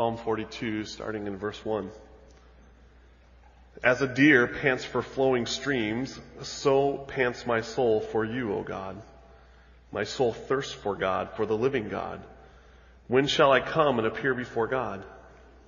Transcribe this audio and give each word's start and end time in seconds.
Psalm 0.00 0.16
42, 0.16 0.86
starting 0.86 1.26
in 1.26 1.36
verse 1.36 1.62
1. 1.62 1.90
As 3.84 4.00
a 4.00 4.08
deer 4.08 4.46
pants 4.46 4.82
for 4.82 5.02
flowing 5.02 5.44
streams, 5.44 6.18
so 6.40 6.96
pants 6.96 7.44
my 7.44 7.60
soul 7.60 8.00
for 8.00 8.24
you, 8.24 8.54
O 8.54 8.62
God. 8.62 9.02
My 9.92 10.04
soul 10.04 10.32
thirsts 10.32 10.72
for 10.72 10.96
God, 10.96 11.32
for 11.36 11.44
the 11.44 11.54
living 11.54 11.90
God. 11.90 12.22
When 13.08 13.26
shall 13.26 13.52
I 13.52 13.60
come 13.60 13.98
and 13.98 14.06
appear 14.06 14.32
before 14.32 14.68
God? 14.68 15.04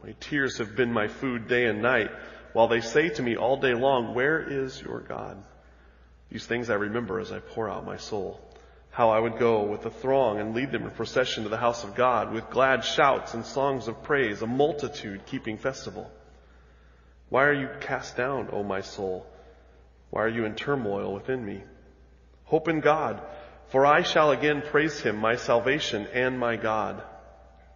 My 0.02 0.14
tears 0.18 0.56
have 0.56 0.76
been 0.76 0.94
my 0.94 1.08
food 1.08 1.46
day 1.46 1.66
and 1.66 1.82
night, 1.82 2.10
while 2.54 2.68
they 2.68 2.80
say 2.80 3.10
to 3.10 3.22
me 3.22 3.36
all 3.36 3.58
day 3.58 3.74
long, 3.74 4.14
Where 4.14 4.40
is 4.40 4.80
your 4.80 5.00
God? 5.00 5.36
These 6.30 6.46
things 6.46 6.70
I 6.70 6.76
remember 6.76 7.20
as 7.20 7.32
I 7.32 7.40
pour 7.40 7.68
out 7.68 7.84
my 7.84 7.98
soul. 7.98 8.40
How 8.92 9.08
I 9.08 9.18
would 9.18 9.38
go 9.38 9.62
with 9.62 9.82
the 9.82 9.90
throng 9.90 10.38
and 10.38 10.54
lead 10.54 10.70
them 10.70 10.84
in 10.84 10.90
procession 10.90 11.44
to 11.44 11.48
the 11.48 11.56
house 11.56 11.82
of 11.82 11.94
God 11.94 12.30
with 12.30 12.50
glad 12.50 12.84
shouts 12.84 13.32
and 13.32 13.44
songs 13.44 13.88
of 13.88 14.02
praise, 14.02 14.42
a 14.42 14.46
multitude 14.46 15.24
keeping 15.24 15.56
festival. 15.56 16.10
Why 17.30 17.44
are 17.46 17.54
you 17.54 17.70
cast 17.80 18.18
down, 18.18 18.50
O 18.52 18.62
my 18.62 18.82
soul? 18.82 19.26
Why 20.10 20.24
are 20.24 20.28
you 20.28 20.44
in 20.44 20.54
turmoil 20.54 21.14
within 21.14 21.42
me? 21.42 21.62
Hope 22.44 22.68
in 22.68 22.80
God, 22.80 23.22
for 23.68 23.86
I 23.86 24.02
shall 24.02 24.30
again 24.30 24.60
praise 24.60 25.00
him, 25.00 25.16
my 25.16 25.36
salvation 25.36 26.06
and 26.12 26.38
my 26.38 26.56
God. 26.56 27.02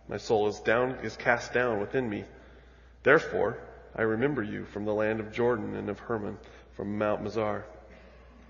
My 0.09 0.19
soul 0.19 0.49
is 0.49 0.61
down, 0.61 0.99
is 1.03 1.17
cast 1.17 1.55
down 1.55 1.81
within 1.81 2.11
me. 2.11 2.25
Therefore, 3.05 3.59
I 3.95 4.03
remember 4.03 4.43
you 4.43 4.67
from 4.67 4.85
the 4.85 4.93
land 4.93 5.21
of 5.21 5.33
Jordan 5.33 5.75
and 5.77 5.89
of 5.89 5.99
Hermon, 5.99 6.37
from 6.75 6.99
Mount 6.99 7.25
Mizar. 7.25 7.65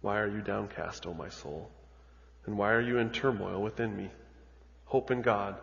Why 0.00 0.18
are 0.18 0.28
you 0.28 0.40
downcast, 0.40 1.06
O 1.06 1.14
my 1.14 1.28
soul? 1.28 1.70
And 2.46 2.56
why 2.56 2.72
are 2.72 2.80
you 2.80 2.98
in 2.98 3.10
turmoil 3.10 3.62
within 3.62 3.96
me? 3.96 4.10
Hope 4.86 5.10
in 5.10 5.22
God, 5.22 5.56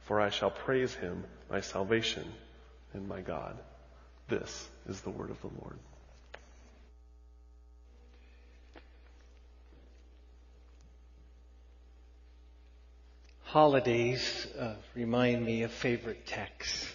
for 0.00 0.20
I 0.20 0.30
shall 0.30 0.50
praise 0.50 0.94
him, 0.94 1.24
my 1.50 1.60
salvation 1.60 2.24
and 2.92 3.08
my 3.08 3.20
God. 3.20 3.58
This 4.28 4.68
is 4.88 5.00
the 5.00 5.10
word 5.10 5.30
of 5.30 5.40
the 5.40 5.50
Lord. 5.60 5.78
Holidays 13.42 14.46
uh, 14.56 14.74
remind 14.94 15.44
me 15.44 15.64
of 15.64 15.72
favorite 15.72 16.24
texts. 16.26 16.88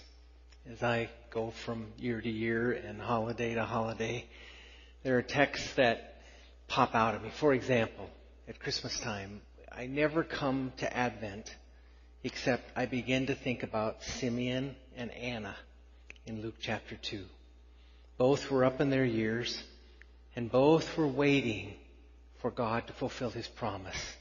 As 0.72 0.82
I 0.82 1.10
go 1.30 1.50
from 1.50 1.88
year 1.98 2.22
to 2.22 2.30
year 2.30 2.72
and 2.72 3.02
holiday 3.02 3.56
to 3.56 3.66
holiday, 3.66 4.26
there 5.04 5.18
are 5.18 5.22
texts 5.22 5.74
that 5.74 6.15
pop 6.68 6.96
out 6.96 7.16
at 7.16 7.24
me. 7.24 7.30
For 7.30 7.54
example, 7.54 8.10
at 8.48 8.60
Christmas 8.60 9.00
time, 9.00 9.42
I 9.72 9.88
never 9.88 10.24
come 10.24 10.74
to 10.78 10.98
Advent 10.98 11.56
except 12.24 12.72
I 12.76 12.86
begin 12.86 13.28
to 13.28 13.36
think 13.36 13.64
about 13.64 14.04
Simeon 14.04 14.76
and 14.96 15.12
Anna 15.12 15.56
in 16.26 16.42
Luke 16.42 16.56
chapter 16.60 16.96
2. 16.96 17.24
Both 18.18 18.50
were 18.50 18.66
up 18.66 18.82
in 18.82 18.90
their 18.90 19.06
years 19.06 19.62
and 20.36 20.52
both 20.52 20.98
were 20.98 21.08
waiting 21.08 21.74
for 22.40 22.52
God 22.52 22.88
to 22.88 22.94
fulfill 22.94 23.30
his 23.30 23.48
promise 23.48 24.16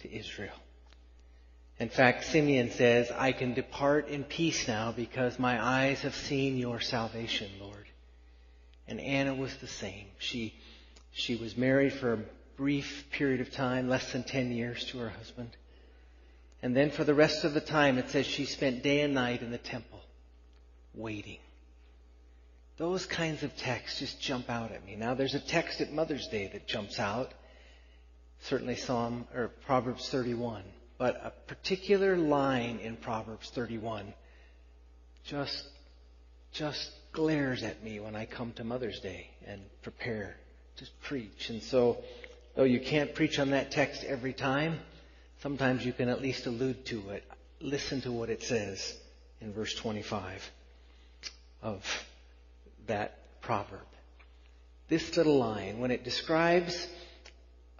to 0.00 0.12
Israel. 0.12 0.54
In 1.78 1.88
fact, 1.88 2.24
Simeon 2.24 2.70
says, 2.72 3.10
I 3.10 3.32
can 3.32 3.54
depart 3.54 4.08
in 4.08 4.24
peace 4.24 4.66
now 4.66 4.92
because 4.92 5.38
my 5.38 5.62
eyes 5.64 6.00
have 6.00 6.14
seen 6.14 6.56
your 6.56 6.80
salvation, 6.80 7.50
Lord. 7.60 7.86
And 8.88 9.00
Anna 9.00 9.34
was 9.34 9.56
the 9.56 9.68
same. 9.68 10.06
She 10.18 10.54
she 11.18 11.34
was 11.34 11.56
married 11.56 11.92
for 11.92 12.12
a 12.12 12.24
brief 12.56 13.06
period 13.10 13.40
of 13.40 13.50
time, 13.50 13.88
less 13.88 14.12
than 14.12 14.22
10 14.22 14.52
years 14.52 14.84
to 14.84 14.98
her 14.98 15.08
husband. 15.08 15.50
And 16.62 16.76
then 16.76 16.90
for 16.90 17.02
the 17.02 17.14
rest 17.14 17.44
of 17.44 17.54
the 17.54 17.60
time, 17.60 17.98
it 17.98 18.10
says 18.10 18.24
she 18.24 18.44
spent 18.44 18.84
day 18.84 19.00
and 19.00 19.14
night 19.14 19.42
in 19.42 19.50
the 19.50 19.58
temple, 19.58 20.00
waiting. 20.94 21.38
Those 22.76 23.04
kinds 23.04 23.42
of 23.42 23.56
texts 23.56 23.98
just 23.98 24.20
jump 24.20 24.48
out 24.48 24.70
at 24.70 24.86
me. 24.86 24.94
Now 24.94 25.14
there's 25.14 25.34
a 25.34 25.40
text 25.40 25.80
at 25.80 25.92
Mother's 25.92 26.28
Day 26.28 26.50
that 26.52 26.68
jumps 26.68 27.00
out. 27.00 27.34
Certainly 28.42 28.76
Psalm, 28.76 29.26
or 29.34 29.48
Proverbs 29.66 30.08
31. 30.08 30.62
But 30.98 31.20
a 31.24 31.32
particular 31.48 32.16
line 32.16 32.78
in 32.78 32.96
Proverbs 32.96 33.50
31 33.50 34.14
just, 35.24 35.64
just 36.52 36.92
glares 37.10 37.64
at 37.64 37.82
me 37.82 37.98
when 37.98 38.14
I 38.14 38.24
come 38.24 38.52
to 38.52 38.64
Mother's 38.64 39.00
Day 39.00 39.30
and 39.44 39.60
prepare 39.82 40.36
just 40.78 40.98
preach. 41.02 41.50
And 41.50 41.62
so, 41.62 41.98
though 42.54 42.64
you 42.64 42.80
can't 42.80 43.14
preach 43.14 43.38
on 43.38 43.50
that 43.50 43.70
text 43.70 44.04
every 44.04 44.32
time, 44.32 44.78
sometimes 45.42 45.84
you 45.84 45.92
can 45.92 46.08
at 46.08 46.22
least 46.22 46.46
allude 46.46 46.86
to 46.86 47.10
it. 47.10 47.24
Listen 47.60 48.00
to 48.02 48.12
what 48.12 48.30
it 48.30 48.42
says 48.42 48.96
in 49.40 49.52
verse 49.52 49.74
25 49.74 50.50
of 51.62 51.84
that 52.86 53.18
proverb. 53.40 53.80
This 54.88 55.16
little 55.16 55.38
line, 55.38 55.80
when 55.80 55.90
it 55.90 56.04
describes 56.04 56.86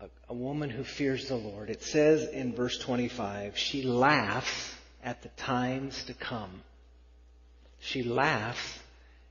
a, 0.00 0.08
a 0.28 0.34
woman 0.34 0.68
who 0.68 0.84
fears 0.84 1.28
the 1.28 1.36
Lord, 1.36 1.70
it 1.70 1.82
says 1.82 2.28
in 2.28 2.54
verse 2.54 2.78
25, 2.78 3.56
she 3.56 3.82
laughs 3.82 4.74
at 5.02 5.22
the 5.22 5.28
times 5.30 6.02
to 6.04 6.14
come. 6.14 6.62
She 7.80 8.02
laughs 8.02 8.78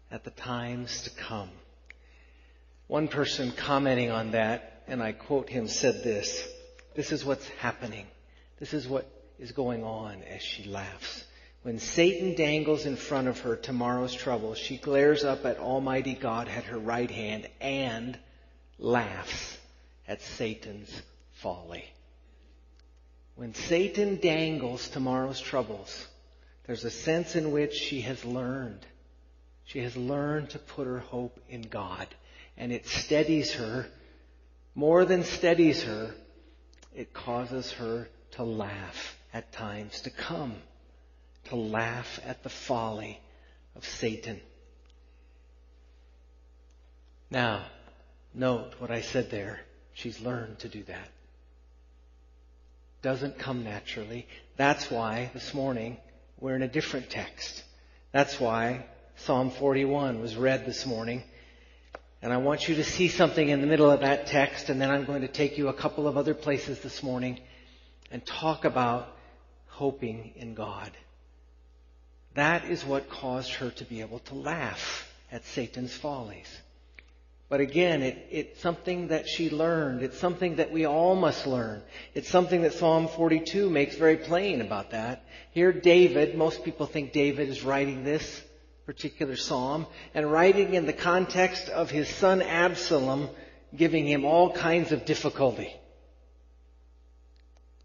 at 0.09 0.23
the 0.23 0.31
times 0.31 1.01
to 1.03 1.09
come. 1.09 1.49
One 2.87 3.09
person 3.09 3.51
commenting 3.51 4.11
on 4.11 4.31
that, 4.31 4.83
and 4.87 5.03
I 5.03 5.11
quote 5.11 5.49
him, 5.49 5.67
said 5.67 6.03
this, 6.03 6.47
this 6.95 7.11
is 7.11 7.25
what's 7.25 7.47
happening. 7.49 8.07
This 8.59 8.73
is 8.73 8.87
what 8.87 9.05
is 9.37 9.51
going 9.51 9.83
on 9.83 10.23
as 10.23 10.41
she 10.41 10.63
laughs. 10.63 11.25
When 11.63 11.79
Satan 11.79 12.33
dangles 12.33 12.85
in 12.85 12.95
front 12.95 13.27
of 13.27 13.41
her 13.41 13.57
tomorrow's 13.57 14.13
trouble, 14.13 14.55
she 14.55 14.77
glares 14.77 15.25
up 15.25 15.45
at 15.45 15.59
Almighty 15.59 16.13
God 16.13 16.47
at 16.47 16.63
her 16.65 16.79
right 16.79 17.11
hand 17.11 17.49
and 17.59 18.17
laughs 18.79 19.57
at 20.07 20.21
Satan's 20.21 21.01
folly. 21.33 21.83
When 23.35 23.53
Satan 23.53 24.15
dangles 24.15 24.87
tomorrow's 24.87 25.41
troubles, 25.41 26.07
there's 26.65 26.85
a 26.85 26.89
sense 26.89 27.35
in 27.35 27.51
which 27.51 27.73
she 27.73 28.01
has 28.01 28.23
learned. 28.23 28.85
She 29.65 29.79
has 29.79 29.97
learned 29.97 30.51
to 30.51 30.59
put 30.59 30.87
her 30.87 30.99
hope 30.99 31.37
in 31.49 31.63
God 31.63 32.07
and 32.57 32.71
it 32.71 32.87
steadies 32.87 33.53
her. 33.53 33.87
More 34.75 35.05
than 35.05 35.23
steadies 35.23 35.83
her, 35.83 36.13
it 36.95 37.13
causes 37.13 37.71
her 37.73 38.09
to 38.31 38.43
laugh 38.43 39.17
at 39.33 39.51
times 39.51 40.01
to 40.01 40.09
come, 40.09 40.55
to 41.45 41.55
laugh 41.55 42.19
at 42.25 42.43
the 42.43 42.49
folly 42.49 43.19
of 43.75 43.85
Satan. 43.85 44.39
Now, 47.29 47.65
note 48.33 48.73
what 48.79 48.91
I 48.91 49.01
said 49.01 49.29
there. 49.29 49.59
She's 49.93 50.19
learned 50.21 50.59
to 50.59 50.69
do 50.69 50.83
that. 50.83 51.09
Doesn't 53.01 53.37
come 53.37 53.63
naturally. 53.63 54.27
That's 54.55 54.89
why 54.89 55.31
this 55.33 55.53
morning 55.53 55.97
we're 56.39 56.55
in 56.55 56.61
a 56.61 56.67
different 56.67 57.09
text. 57.09 57.63
That's 58.11 58.39
why 58.39 58.85
Psalm 59.17 59.51
41 59.51 60.21
was 60.21 60.35
read 60.35 60.65
this 60.65 60.85
morning 60.85 61.23
and 62.21 62.33
I 62.33 62.37
want 62.37 62.67
you 62.67 62.75
to 62.75 62.83
see 62.83 63.07
something 63.07 63.47
in 63.47 63.61
the 63.61 63.67
middle 63.67 63.91
of 63.91 63.99
that 63.99 64.27
text, 64.27 64.69
and 64.69 64.81
then 64.81 64.89
I'm 64.89 65.05
going 65.05 65.21
to 65.21 65.27
take 65.27 65.57
you 65.57 65.67
a 65.67 65.73
couple 65.73 66.07
of 66.07 66.17
other 66.17 66.33
places 66.33 66.79
this 66.79 67.03
morning 67.03 67.39
and 68.11 68.25
talk 68.25 68.65
about 68.65 69.15
hoping 69.67 70.33
in 70.35 70.55
God. 70.55 70.91
That 72.33 72.65
is 72.65 72.83
what 72.83 73.09
caused 73.09 73.53
her 73.55 73.69
to 73.71 73.85
be 73.85 74.01
able 74.01 74.19
to 74.19 74.35
laugh 74.35 75.11
at 75.31 75.45
Satan's 75.45 75.93
follies. 75.93 76.47
But 77.49 77.61
again, 77.61 78.01
it, 78.01 78.27
it's 78.29 78.61
something 78.61 79.07
that 79.07 79.27
she 79.27 79.49
learned. 79.49 80.03
It's 80.03 80.19
something 80.19 80.57
that 80.57 80.71
we 80.71 80.85
all 80.85 81.15
must 81.15 81.47
learn. 81.47 81.81
It's 82.13 82.29
something 82.29 82.63
that 82.63 82.73
Psalm 82.73 83.07
42 83.07 83.69
makes 83.69 83.95
very 83.95 84.17
plain 84.17 84.59
about 84.59 84.91
that. 84.91 85.23
Here, 85.51 85.71
David, 85.71 86.35
most 86.35 86.65
people 86.65 86.87
think 86.87 87.13
David 87.13 87.47
is 87.47 87.63
writing 87.63 88.03
this 88.03 88.43
particular 88.87 89.35
psalm 89.35 89.85
and 90.15 90.31
writing 90.31 90.73
in 90.73 90.85
the 90.85 90.93
context 90.93 91.67
of 91.67 91.91
his 91.91 92.07
son 92.07 92.41
Absalom 92.41 93.29
giving 93.75 94.07
him 94.07 94.23
all 94.23 94.49
kinds 94.51 94.93
of 94.93 95.05
difficulty. 95.05 95.71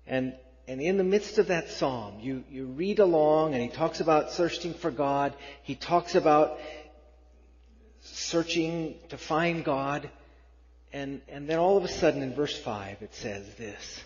And 0.07 0.35
and 0.69 0.81
in 0.81 0.97
the 0.97 1.05
midst 1.05 1.39
of 1.39 1.49
that 1.49 1.71
psalm, 1.71 2.21
you, 2.21 2.45
you 2.49 2.67
read 2.67 3.01
along 3.01 3.55
and 3.55 3.63
he 3.63 3.69
talks 3.69 3.99
about 3.99 4.31
searching 4.31 4.75
for 4.75 4.93
God. 4.93 5.35
He 5.65 5.75
talks 5.75 6.15
about 6.15 6.61
searching 8.01 8.95
to 9.09 9.19
find 9.19 9.65
God. 9.65 10.09
And, 10.93 11.21
and 11.29 11.49
then 11.49 11.59
all 11.59 11.77
of 11.77 11.85
a 11.85 11.89
sudden 11.89 12.23
in 12.23 12.33
verse 12.33 12.57
5 12.57 13.03
it 13.03 13.13
says 13.15 13.45
this. 13.57 14.01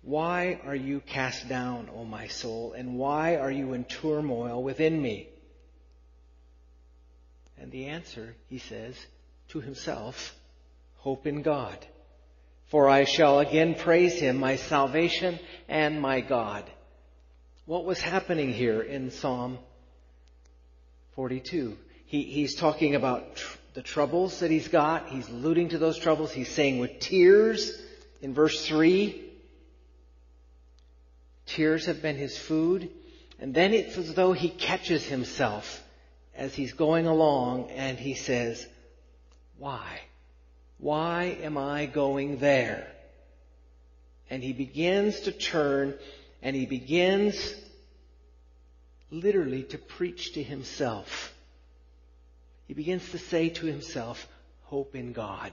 Why 0.00 0.58
are 0.64 0.74
you 0.74 1.00
cast 1.00 1.46
down, 1.46 1.90
O 1.94 2.06
my 2.06 2.28
soul, 2.28 2.72
and 2.72 2.96
why 2.96 3.36
are 3.36 3.50
you 3.50 3.74
in 3.74 3.84
turmoil 3.84 4.62
within 4.62 5.00
me? 5.00 5.28
And 7.60 7.70
the 7.70 7.86
answer, 7.86 8.34
he 8.48 8.58
says, 8.58 8.96
to 9.48 9.60
himself, 9.60 10.34
hope 10.96 11.26
in 11.26 11.42
God. 11.42 11.78
For 12.70 12.88
I 12.88 13.04
shall 13.04 13.40
again 13.40 13.74
praise 13.74 14.18
him, 14.18 14.38
my 14.38 14.56
salvation 14.56 15.38
and 15.68 16.00
my 16.00 16.22
God. 16.22 16.64
What 17.66 17.84
was 17.84 18.00
happening 18.00 18.52
here 18.52 18.80
in 18.80 19.10
Psalm 19.10 19.58
42? 21.16 21.76
He, 22.06 22.22
he's 22.22 22.54
talking 22.54 22.94
about 22.94 23.36
tr- 23.36 23.58
the 23.74 23.82
troubles 23.82 24.40
that 24.40 24.50
he's 24.50 24.68
got. 24.68 25.08
He's 25.08 25.28
alluding 25.28 25.70
to 25.70 25.78
those 25.78 25.98
troubles. 25.98 26.32
He's 26.32 26.48
saying 26.48 26.78
with 26.78 26.98
tears 26.98 27.78
in 28.22 28.32
verse 28.32 28.66
3, 28.66 29.22
tears 31.46 31.86
have 31.86 32.00
been 32.00 32.16
his 32.16 32.38
food. 32.38 32.88
And 33.38 33.52
then 33.52 33.74
it's 33.74 33.98
as 33.98 34.14
though 34.14 34.32
he 34.32 34.48
catches 34.48 35.04
himself 35.04 35.82
as 36.34 36.54
he's 36.54 36.72
going 36.72 37.06
along 37.06 37.70
and 37.70 37.98
he 37.98 38.14
says, 38.14 38.66
why? 39.58 40.00
Why 40.78 41.36
am 41.42 41.58
I 41.58 41.86
going 41.86 42.38
there? 42.38 42.86
And 44.30 44.42
he 44.42 44.52
begins 44.52 45.20
to 45.20 45.32
turn 45.32 45.94
and 46.42 46.56
he 46.56 46.66
begins 46.66 47.54
literally 49.10 49.64
to 49.64 49.78
preach 49.78 50.32
to 50.34 50.42
himself. 50.42 51.34
He 52.66 52.74
begins 52.74 53.10
to 53.10 53.18
say 53.18 53.48
to 53.50 53.66
himself, 53.66 54.26
hope 54.62 54.94
in 54.94 55.12
God. 55.12 55.52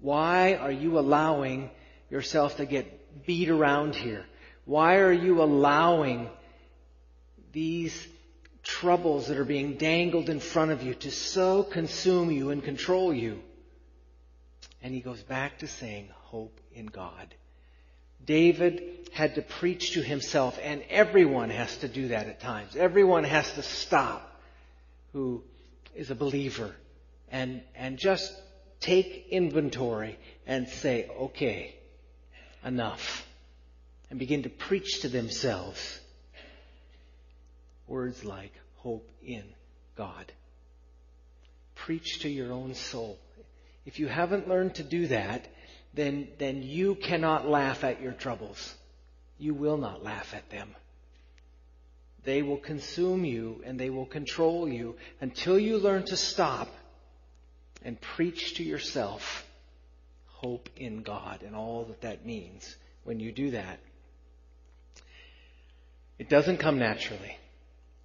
Why 0.00 0.54
are 0.54 0.72
you 0.72 0.98
allowing 0.98 1.70
yourself 2.10 2.56
to 2.56 2.66
get 2.66 3.26
beat 3.26 3.50
around 3.50 3.94
here? 3.94 4.24
Why 4.64 4.96
are 4.96 5.12
you 5.12 5.42
allowing 5.42 6.28
these 7.52 8.06
troubles 8.68 9.28
that 9.28 9.38
are 9.38 9.44
being 9.44 9.74
dangled 9.74 10.28
in 10.28 10.40
front 10.40 10.70
of 10.70 10.82
you 10.82 10.94
to 10.94 11.10
so 11.10 11.62
consume 11.62 12.30
you 12.30 12.50
and 12.50 12.62
control 12.62 13.14
you? 13.14 13.40
And 14.82 14.94
he 14.94 15.00
goes 15.00 15.22
back 15.22 15.60
to 15.60 15.66
saying, 15.66 16.10
hope 16.12 16.60
in 16.74 16.86
God. 16.86 17.34
David 18.24 19.08
had 19.12 19.36
to 19.36 19.42
preach 19.42 19.92
to 19.92 20.02
himself, 20.02 20.58
and 20.62 20.82
everyone 20.90 21.48
has 21.48 21.74
to 21.78 21.88
do 21.88 22.08
that 22.08 22.26
at 22.26 22.40
times. 22.40 22.76
Everyone 22.76 23.24
has 23.24 23.50
to 23.54 23.62
stop 23.62 24.38
who 25.14 25.42
is 25.96 26.10
a 26.10 26.14
believer 26.14 26.74
and, 27.30 27.62
and 27.74 27.98
just 27.98 28.32
take 28.80 29.28
inventory 29.30 30.18
and 30.46 30.68
say, 30.68 31.08
okay, 31.18 31.74
enough. 32.64 33.26
And 34.10 34.18
begin 34.18 34.42
to 34.42 34.50
preach 34.50 35.00
to 35.00 35.08
themselves 35.08 36.00
words 37.88 38.24
like 38.24 38.52
hope 38.76 39.08
in 39.22 39.44
God. 39.96 40.32
Preach 41.74 42.20
to 42.20 42.28
your 42.28 42.52
own 42.52 42.74
soul. 42.74 43.18
If 43.86 43.98
you 43.98 44.06
haven't 44.08 44.48
learned 44.48 44.76
to 44.76 44.82
do 44.82 45.06
that, 45.08 45.46
then, 45.94 46.28
then 46.38 46.62
you 46.62 46.94
cannot 46.94 47.48
laugh 47.48 47.84
at 47.84 48.02
your 48.02 48.12
troubles. 48.12 48.74
You 49.38 49.54
will 49.54 49.76
not 49.76 50.04
laugh 50.04 50.34
at 50.34 50.50
them. 50.50 50.74
They 52.24 52.42
will 52.42 52.58
consume 52.58 53.24
you 53.24 53.62
and 53.64 53.78
they 53.78 53.90
will 53.90 54.06
control 54.06 54.68
you 54.68 54.96
until 55.20 55.58
you 55.58 55.78
learn 55.78 56.04
to 56.06 56.16
stop 56.16 56.68
and 57.82 58.00
preach 58.00 58.56
to 58.56 58.64
yourself 58.64 59.46
hope 60.26 60.68
in 60.76 61.02
God 61.02 61.42
and 61.42 61.56
all 61.56 61.84
that 61.84 62.02
that 62.02 62.26
means 62.26 62.76
when 63.04 63.18
you 63.18 63.32
do 63.32 63.52
that. 63.52 63.78
It 66.18 66.28
doesn't 66.28 66.58
come 66.58 66.78
naturally. 66.78 67.38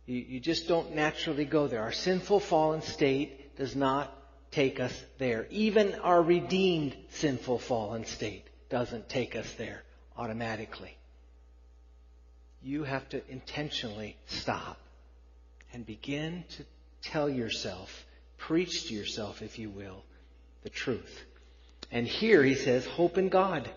You, 0.05 0.17
you 0.17 0.39
just 0.39 0.67
don't 0.67 0.95
naturally 0.95 1.45
go 1.45 1.67
there. 1.67 1.81
Our 1.81 1.91
sinful 1.91 2.41
fallen 2.41 2.81
state 2.81 3.55
does 3.55 3.75
not 3.75 4.13
take 4.51 4.79
us 4.79 4.93
there. 5.17 5.47
Even 5.49 5.95
our 5.95 6.21
redeemed 6.21 6.95
sinful 7.11 7.59
fallen 7.59 8.05
state 8.05 8.45
doesn't 8.69 9.09
take 9.09 9.35
us 9.35 9.51
there 9.53 9.83
automatically. 10.17 10.95
You 12.61 12.83
have 12.83 13.07
to 13.09 13.21
intentionally 13.31 14.15
stop 14.27 14.77
and 15.73 15.85
begin 15.85 16.43
to 16.57 16.65
tell 17.01 17.29
yourself, 17.29 18.05
preach 18.37 18.87
to 18.87 18.93
yourself, 18.93 19.41
if 19.41 19.59
you 19.59 19.69
will, 19.69 20.03
the 20.63 20.69
truth. 20.69 21.25
And 21.91 22.07
here 22.07 22.43
he 22.43 22.55
says, 22.55 22.85
hope 22.85 23.17
in 23.17 23.29
God. 23.29 23.69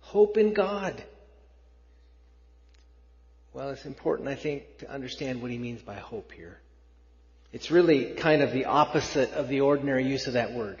Hope 0.00 0.36
in 0.36 0.52
God. 0.52 1.02
Well, 3.52 3.70
it's 3.70 3.84
important, 3.84 4.28
I 4.28 4.36
think, 4.36 4.78
to 4.78 4.90
understand 4.90 5.42
what 5.42 5.50
he 5.50 5.58
means 5.58 5.82
by 5.82 5.96
hope 5.96 6.30
here. 6.32 6.60
It's 7.52 7.70
really 7.70 8.12
kind 8.14 8.42
of 8.42 8.52
the 8.52 8.66
opposite 8.66 9.32
of 9.32 9.48
the 9.48 9.62
ordinary 9.62 10.06
use 10.06 10.28
of 10.28 10.34
that 10.34 10.52
word. 10.52 10.80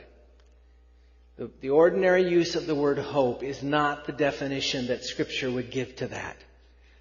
The, 1.36 1.50
the, 1.60 1.70
ordinary 1.70 2.28
use 2.28 2.54
of 2.54 2.66
the 2.66 2.74
word 2.74 2.98
hope 2.98 3.42
is 3.42 3.62
not 3.62 4.06
the 4.06 4.12
definition 4.12 4.86
that 4.86 5.04
Scripture 5.04 5.50
would 5.50 5.70
give 5.70 5.96
to 5.96 6.08
that. 6.08 6.36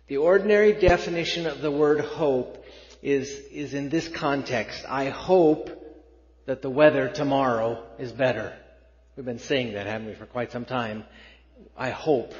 The 0.07 0.18
ordinary 0.18 0.74
definition 0.74 1.45
of 1.45 1.62
the 1.62 1.69
word 1.69 2.00
hope 2.00 2.65
is, 3.04 3.30
is 3.30 3.75
in 3.75 3.89
this 3.89 4.07
context. 4.07 4.86
I 4.89 5.10
hope 5.10 5.69
that 6.48 6.63
the 6.63 6.69
weather 6.69 7.10
tomorrow 7.10 7.83
is 8.00 8.12
better. 8.12 8.57
We've 9.15 9.25
been 9.25 9.38
saying 9.38 9.74
that, 9.74 9.86
haven't 9.86 10.07
we, 10.07 10.15
for 10.15 10.25
quite 10.25 10.51
some 10.51 10.65
time. 10.65 11.04
I 11.77 11.92
hope. 11.92 12.33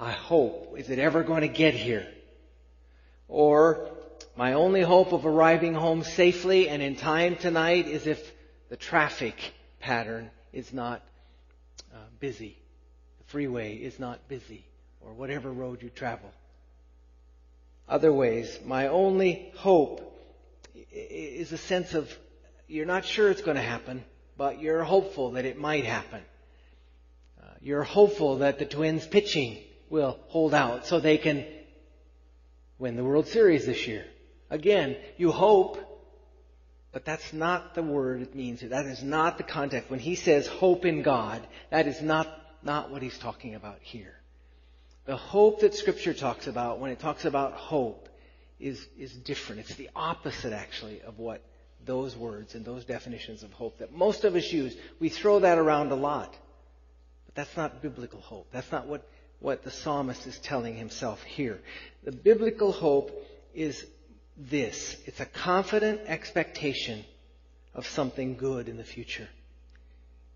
I 0.00 0.10
hope. 0.10 0.74
Is 0.76 0.90
it 0.90 0.98
ever 0.98 1.22
going 1.22 1.42
to 1.42 1.48
get 1.48 1.74
here? 1.74 2.08
Or 3.32 3.88
my 4.36 4.52
only 4.52 4.82
hope 4.82 5.14
of 5.14 5.24
arriving 5.24 5.72
home 5.72 6.04
safely 6.04 6.68
and 6.68 6.82
in 6.82 6.96
time 6.96 7.36
tonight 7.36 7.88
is 7.88 8.06
if 8.06 8.20
the 8.68 8.76
traffic 8.76 9.54
pattern 9.80 10.30
is 10.52 10.70
not 10.74 11.00
uh, 11.94 11.96
busy, 12.20 12.58
the 13.20 13.24
freeway 13.24 13.76
is 13.76 13.98
not 13.98 14.28
busy, 14.28 14.66
or 15.00 15.14
whatever 15.14 15.50
road 15.50 15.82
you 15.82 15.88
travel. 15.88 16.30
Other 17.88 18.12
ways, 18.12 18.58
my 18.66 18.88
only 18.88 19.50
hope 19.56 20.14
is 20.92 21.52
a 21.52 21.58
sense 21.58 21.94
of 21.94 22.14
you're 22.68 22.84
not 22.84 23.06
sure 23.06 23.30
it's 23.30 23.40
going 23.40 23.56
to 23.56 23.62
happen, 23.62 24.04
but 24.36 24.60
you're 24.60 24.84
hopeful 24.84 25.30
that 25.32 25.46
it 25.46 25.58
might 25.58 25.86
happen. 25.86 26.20
Uh, 27.42 27.46
you're 27.62 27.82
hopeful 27.82 28.38
that 28.38 28.58
the 28.58 28.66
Twins 28.66 29.06
pitching 29.06 29.56
will 29.88 30.18
hold 30.28 30.52
out 30.52 30.86
so 30.86 31.00
they 31.00 31.16
can 31.16 31.46
win 32.82 32.96
the 32.96 33.04
World 33.04 33.28
Series 33.28 33.64
this 33.64 33.86
year. 33.86 34.04
Again, 34.50 34.96
you 35.16 35.30
hope, 35.30 35.78
but 36.90 37.04
that's 37.04 37.32
not 37.32 37.76
the 37.76 37.82
word 37.82 38.22
it 38.22 38.34
means. 38.34 38.60
That 38.60 38.86
is 38.86 39.04
not 39.04 39.38
the 39.38 39.44
context. 39.44 39.88
When 39.88 40.00
he 40.00 40.16
says 40.16 40.48
hope 40.48 40.84
in 40.84 41.02
God, 41.02 41.46
that 41.70 41.86
is 41.86 42.02
not, 42.02 42.28
not 42.60 42.90
what 42.90 43.00
he's 43.00 43.16
talking 43.16 43.54
about 43.54 43.78
here. 43.82 44.14
The 45.04 45.16
hope 45.16 45.60
that 45.60 45.74
scripture 45.74 46.12
talks 46.12 46.48
about 46.48 46.80
when 46.80 46.90
it 46.90 46.98
talks 46.98 47.24
about 47.24 47.52
hope 47.52 48.08
is, 48.58 48.84
is 48.98 49.12
different. 49.12 49.60
It's 49.60 49.76
the 49.76 49.90
opposite 49.94 50.52
actually 50.52 51.02
of 51.02 51.20
what 51.20 51.40
those 51.86 52.16
words 52.16 52.56
and 52.56 52.64
those 52.64 52.84
definitions 52.84 53.44
of 53.44 53.52
hope 53.52 53.78
that 53.78 53.92
most 53.92 54.24
of 54.24 54.34
us 54.34 54.52
use. 54.52 54.76
We 54.98 55.08
throw 55.08 55.38
that 55.38 55.56
around 55.56 55.92
a 55.92 55.96
lot. 55.96 56.34
But 57.26 57.36
that's 57.36 57.56
not 57.56 57.80
biblical 57.80 58.20
hope. 58.20 58.48
That's 58.52 58.70
not 58.72 58.88
what, 58.88 59.08
what 59.42 59.64
the 59.64 59.70
psalmist 59.70 60.26
is 60.26 60.38
telling 60.38 60.76
himself 60.76 61.22
here. 61.24 61.60
The 62.04 62.12
biblical 62.12 62.70
hope 62.70 63.10
is 63.54 63.84
this. 64.36 64.96
It's 65.04 65.20
a 65.20 65.26
confident 65.26 66.02
expectation 66.06 67.04
of 67.74 67.86
something 67.86 68.36
good 68.36 68.68
in 68.68 68.76
the 68.76 68.84
future. 68.84 69.28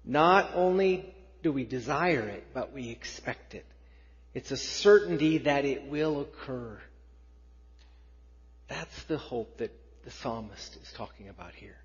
Not 0.04 0.50
only 0.54 1.14
do 1.42 1.52
we 1.52 1.64
desire 1.64 2.22
it, 2.22 2.48
but 2.52 2.72
we 2.72 2.90
expect 2.90 3.54
it. 3.54 3.64
It's 4.34 4.50
a 4.50 4.56
certainty 4.56 5.38
that 5.38 5.64
it 5.64 5.86
will 5.86 6.20
occur. 6.20 6.78
That's 8.68 9.04
the 9.04 9.18
hope 9.18 9.58
that 9.58 9.72
the 10.04 10.10
psalmist 10.10 10.76
is 10.82 10.92
talking 10.92 11.28
about 11.28 11.54
here. 11.54 11.76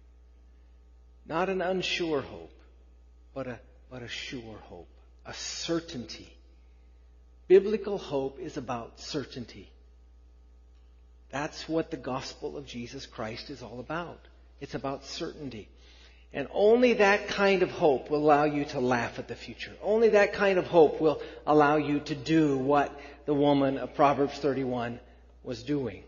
Not 1.27 1.49
an 1.49 1.61
unsure 1.61 2.21
hope, 2.21 2.51
but 3.33 3.47
a, 3.47 3.59
but 3.91 4.01
a 4.01 4.07
sure 4.07 4.57
hope, 4.63 4.89
a 5.25 5.33
certainty. 5.33 6.33
Biblical 7.51 7.97
hope 7.97 8.39
is 8.39 8.55
about 8.55 9.01
certainty. 9.01 9.69
That's 11.31 11.67
what 11.67 11.91
the 11.91 11.97
gospel 11.97 12.55
of 12.55 12.65
Jesus 12.65 13.05
Christ 13.05 13.49
is 13.49 13.61
all 13.61 13.81
about. 13.81 14.21
It's 14.61 14.73
about 14.73 15.03
certainty. 15.03 15.67
And 16.31 16.47
only 16.53 16.93
that 16.93 17.27
kind 17.27 17.61
of 17.61 17.69
hope 17.69 18.09
will 18.09 18.19
allow 18.19 18.45
you 18.45 18.63
to 18.63 18.79
laugh 18.79 19.19
at 19.19 19.27
the 19.27 19.35
future. 19.35 19.73
Only 19.83 20.07
that 20.11 20.31
kind 20.31 20.59
of 20.59 20.65
hope 20.65 21.01
will 21.01 21.21
allow 21.45 21.75
you 21.75 21.99
to 21.99 22.15
do 22.15 22.57
what 22.57 22.97
the 23.25 23.33
woman 23.33 23.77
of 23.77 23.95
Proverbs 23.95 24.37
31 24.37 25.01
was 25.43 25.61
doing. 25.61 26.05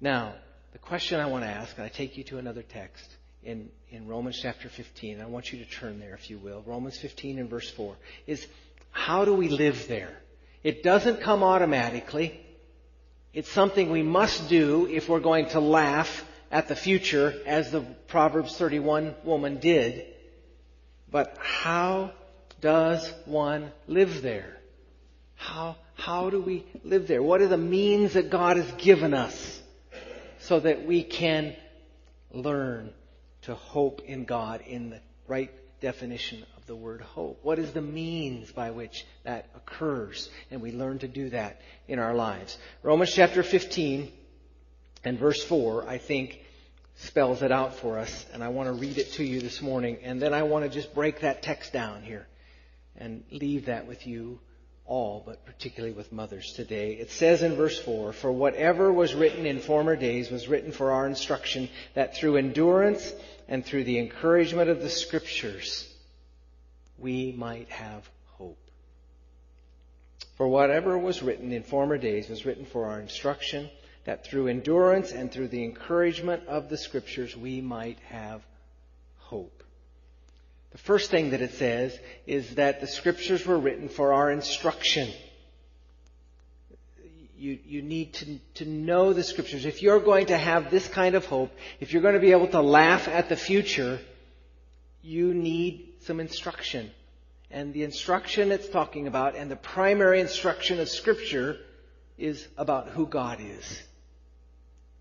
Now, 0.00 0.36
the 0.72 0.78
question 0.78 1.20
I 1.20 1.26
want 1.26 1.44
to 1.44 1.50
ask, 1.50 1.76
and 1.76 1.84
I 1.84 1.90
take 1.90 2.16
you 2.16 2.24
to 2.24 2.38
another 2.38 2.62
text 2.62 3.14
in, 3.44 3.68
in 3.90 4.08
Romans 4.08 4.40
chapter 4.40 4.70
15. 4.70 5.20
I 5.20 5.26
want 5.26 5.52
you 5.52 5.58
to 5.62 5.70
turn 5.70 6.00
there, 6.00 6.14
if 6.14 6.30
you 6.30 6.38
will. 6.38 6.62
Romans 6.64 6.96
15 6.96 7.40
and 7.40 7.50
verse 7.50 7.68
4 7.68 7.94
is 8.26 8.46
how 8.90 9.26
do 9.26 9.34
we 9.34 9.50
live 9.50 9.86
there? 9.88 10.16
It 10.62 10.82
doesn't 10.82 11.20
come 11.20 11.42
automatically. 11.42 12.40
It's 13.32 13.50
something 13.50 13.90
we 13.90 14.02
must 14.02 14.48
do 14.48 14.88
if 14.90 15.08
we're 15.08 15.20
going 15.20 15.48
to 15.50 15.60
laugh 15.60 16.24
at 16.50 16.68
the 16.68 16.76
future 16.76 17.34
as 17.44 17.70
the 17.70 17.82
Proverbs 18.08 18.56
31 18.56 19.14
woman 19.24 19.58
did. 19.58 20.06
But 21.10 21.36
how 21.38 22.12
does 22.60 23.12
one 23.26 23.72
live 23.86 24.22
there? 24.22 24.56
How, 25.34 25.76
how 25.94 26.30
do 26.30 26.40
we 26.40 26.64
live 26.82 27.06
there? 27.06 27.22
What 27.22 27.42
are 27.42 27.48
the 27.48 27.58
means 27.58 28.14
that 28.14 28.30
God 28.30 28.56
has 28.56 28.70
given 28.72 29.12
us 29.12 29.60
so 30.38 30.60
that 30.60 30.86
we 30.86 31.02
can 31.02 31.54
learn 32.32 32.92
to 33.42 33.54
hope 33.54 34.00
in 34.06 34.24
God 34.24 34.62
in 34.66 34.90
the 34.90 35.00
right 35.28 35.50
definition 35.80 36.44
the 36.66 36.76
word 36.76 37.00
hope? 37.00 37.40
What 37.42 37.58
is 37.58 37.72
the 37.72 37.82
means 37.82 38.50
by 38.50 38.70
which 38.70 39.06
that 39.24 39.48
occurs? 39.54 40.28
And 40.50 40.60
we 40.60 40.72
learn 40.72 40.98
to 41.00 41.08
do 41.08 41.30
that 41.30 41.60
in 41.86 41.98
our 41.98 42.14
lives. 42.14 42.58
Romans 42.82 43.12
chapter 43.12 43.42
15 43.42 44.10
and 45.04 45.18
verse 45.18 45.42
4, 45.44 45.88
I 45.88 45.98
think, 45.98 46.40
spells 46.96 47.42
it 47.42 47.52
out 47.52 47.76
for 47.76 47.98
us. 47.98 48.26
And 48.32 48.42
I 48.42 48.48
want 48.48 48.68
to 48.68 48.72
read 48.72 48.98
it 48.98 49.12
to 49.14 49.24
you 49.24 49.40
this 49.40 49.62
morning. 49.62 49.98
And 50.02 50.20
then 50.20 50.34
I 50.34 50.42
want 50.42 50.64
to 50.64 50.70
just 50.70 50.94
break 50.94 51.20
that 51.20 51.42
text 51.42 51.72
down 51.72 52.02
here 52.02 52.26
and 52.96 53.22
leave 53.30 53.66
that 53.66 53.86
with 53.86 54.06
you 54.06 54.40
all, 54.86 55.22
but 55.24 55.44
particularly 55.44 55.94
with 55.94 56.12
mothers 56.12 56.52
today. 56.54 56.92
It 56.92 57.10
says 57.10 57.42
in 57.42 57.56
verse 57.56 57.78
4, 57.78 58.12
For 58.12 58.32
whatever 58.32 58.92
was 58.92 59.14
written 59.14 59.46
in 59.46 59.60
former 59.60 59.96
days 59.96 60.30
was 60.30 60.48
written 60.48 60.72
for 60.72 60.92
our 60.92 61.06
instruction, 61.06 61.68
that 61.94 62.16
through 62.16 62.36
endurance 62.36 63.12
and 63.48 63.64
through 63.64 63.84
the 63.84 63.98
encouragement 63.98 64.70
of 64.70 64.80
the 64.80 64.88
Scriptures, 64.88 65.92
we 66.98 67.32
might 67.32 67.68
have 67.68 68.08
hope. 68.38 68.58
For 70.36 70.48
whatever 70.48 70.98
was 70.98 71.22
written 71.22 71.52
in 71.52 71.62
former 71.62 71.98
days 71.98 72.28
was 72.28 72.44
written 72.44 72.66
for 72.66 72.86
our 72.86 73.00
instruction, 73.00 73.70
that 74.04 74.24
through 74.24 74.48
endurance 74.48 75.12
and 75.12 75.30
through 75.32 75.48
the 75.48 75.64
encouragement 75.64 76.46
of 76.46 76.68
the 76.68 76.76
Scriptures 76.76 77.36
we 77.36 77.60
might 77.60 77.98
have 78.08 78.42
hope. 79.18 79.62
The 80.70 80.78
first 80.78 81.10
thing 81.10 81.30
that 81.30 81.40
it 81.40 81.54
says 81.54 81.98
is 82.26 82.56
that 82.56 82.80
the 82.80 82.86
Scriptures 82.86 83.44
were 83.46 83.58
written 83.58 83.88
for 83.88 84.12
our 84.12 84.30
instruction. 84.30 85.10
You, 87.38 87.58
you 87.64 87.82
need 87.82 88.14
to, 88.14 88.38
to 88.54 88.64
know 88.66 89.12
the 89.12 89.24
Scriptures. 89.24 89.64
If 89.64 89.82
you're 89.82 90.00
going 90.00 90.26
to 90.26 90.38
have 90.38 90.70
this 90.70 90.86
kind 90.86 91.14
of 91.14 91.24
hope, 91.26 91.50
if 91.80 91.92
you're 91.92 92.02
going 92.02 92.14
to 92.14 92.20
be 92.20 92.32
able 92.32 92.48
to 92.48 92.60
laugh 92.60 93.08
at 93.08 93.28
the 93.28 93.36
future, 93.36 93.98
you 95.02 95.34
need 95.34 95.95
some 96.06 96.20
instruction. 96.20 96.90
And 97.50 97.72
the 97.72 97.84
instruction 97.84 98.50
it's 98.50 98.68
talking 98.68 99.06
about, 99.06 99.36
and 99.36 99.50
the 99.50 99.56
primary 99.56 100.20
instruction 100.20 100.80
of 100.80 100.88
Scripture, 100.88 101.58
is 102.18 102.46
about 102.56 102.88
who 102.88 103.06
God 103.06 103.40
is 103.40 103.82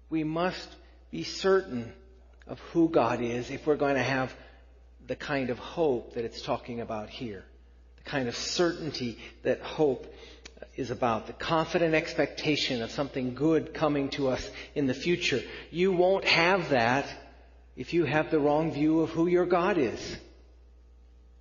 we 0.09 0.23
must 0.23 0.69
be 1.11 1.23
certain 1.23 1.91
of 2.47 2.59
who 2.71 2.89
God 2.89 3.21
is 3.21 3.49
if 3.49 3.65
we're 3.65 3.75
going 3.75 3.95
to 3.95 4.03
have 4.03 4.33
the 5.07 5.15
kind 5.15 5.49
of 5.49 5.59
hope 5.59 6.13
that 6.13 6.25
it's 6.25 6.41
talking 6.41 6.81
about 6.81 7.09
here. 7.09 7.43
The 7.97 8.09
kind 8.09 8.27
of 8.27 8.35
certainty 8.35 9.17
that 9.43 9.61
hope 9.61 10.13
is 10.75 10.91
about. 10.91 11.27
The 11.27 11.33
confident 11.33 11.95
expectation 11.95 12.81
of 12.81 12.91
something 12.91 13.33
good 13.33 13.73
coming 13.73 14.09
to 14.11 14.29
us 14.29 14.49
in 14.73 14.87
the 14.87 14.93
future. 14.93 15.41
You 15.71 15.91
won't 15.91 16.25
have 16.25 16.69
that 16.69 17.07
if 17.75 17.93
you 17.93 18.05
have 18.05 18.31
the 18.31 18.39
wrong 18.39 18.71
view 18.71 19.01
of 19.01 19.09
who 19.09 19.27
your 19.27 19.45
God 19.45 19.77
is. 19.77 20.17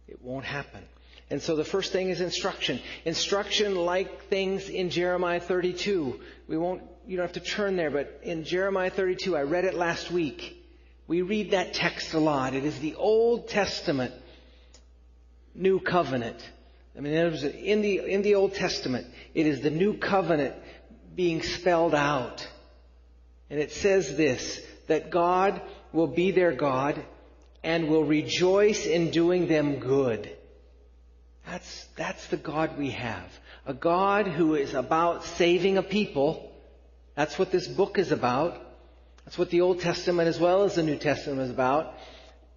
It 0.08 0.22
won't 0.22 0.44
happen. 0.44 0.82
And 1.30 1.40
so 1.40 1.56
the 1.56 1.64
first 1.64 1.92
thing 1.92 2.10
is 2.10 2.20
instruction. 2.20 2.80
Instruction 3.04 3.76
like 3.76 4.28
things 4.28 4.68
in 4.68 4.90
Jeremiah 4.90 5.40
32. 5.40 6.20
We 6.48 6.56
won't 6.58 6.82
you 7.06 7.16
don't 7.16 7.26
have 7.26 7.34
to 7.34 7.50
turn 7.50 7.76
there, 7.76 7.90
but 7.90 8.20
in 8.22 8.44
Jeremiah 8.44 8.90
32, 8.90 9.36
I 9.36 9.42
read 9.42 9.64
it 9.64 9.74
last 9.74 10.10
week. 10.10 10.56
We 11.06 11.22
read 11.22 11.50
that 11.50 11.74
text 11.74 12.14
a 12.14 12.18
lot. 12.18 12.54
It 12.54 12.64
is 12.64 12.78
the 12.78 12.94
Old 12.94 13.48
Testament 13.48 14.14
New 15.54 15.80
Covenant. 15.80 16.38
I 16.96 17.00
mean, 17.00 17.12
in 17.12 17.82
the, 17.82 17.98
in 17.98 18.22
the 18.22 18.36
Old 18.36 18.54
Testament, 18.54 19.06
it 19.34 19.46
is 19.46 19.60
the 19.60 19.70
New 19.70 19.98
Covenant 19.98 20.54
being 21.14 21.42
spelled 21.42 21.94
out. 21.94 22.46
And 23.50 23.60
it 23.60 23.72
says 23.72 24.16
this, 24.16 24.60
that 24.86 25.10
God 25.10 25.60
will 25.92 26.06
be 26.06 26.30
their 26.30 26.52
God 26.52 27.04
and 27.64 27.88
will 27.88 28.04
rejoice 28.04 28.86
in 28.86 29.10
doing 29.10 29.48
them 29.48 29.80
good. 29.80 30.30
That's, 31.46 31.86
that's 31.96 32.26
the 32.28 32.36
God 32.36 32.78
we 32.78 32.90
have. 32.90 33.26
A 33.66 33.74
God 33.74 34.26
who 34.26 34.54
is 34.54 34.74
about 34.74 35.24
saving 35.24 35.78
a 35.78 35.82
people 35.82 36.50
that's 37.14 37.38
what 37.38 37.50
this 37.50 37.66
book 37.66 37.98
is 37.98 38.12
about. 38.12 38.60
That's 39.24 39.38
what 39.38 39.50
the 39.50 39.60
Old 39.60 39.80
Testament 39.80 40.28
as 40.28 40.38
well 40.38 40.64
as 40.64 40.74
the 40.74 40.82
New 40.82 40.96
Testament 40.96 41.40
is 41.40 41.50
about. 41.50 41.94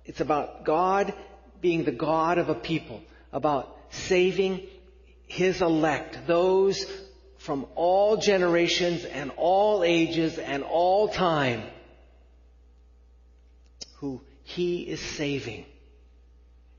It's 0.05 0.21
about 0.21 0.65
God 0.65 1.13
being 1.61 1.83
the 1.83 1.91
God 1.91 2.37
of 2.37 2.49
a 2.49 2.55
people, 2.55 3.01
about 3.31 3.75
saving 3.89 4.61
His 5.27 5.61
elect, 5.61 6.27
those 6.27 6.85
from 7.37 7.67
all 7.75 8.17
generations 8.17 9.05
and 9.05 9.31
all 9.37 9.83
ages 9.83 10.37
and 10.37 10.63
all 10.63 11.07
time 11.07 11.63
who 13.97 14.21
He 14.47 14.83
is 14.83 15.01
saving. 15.01 15.65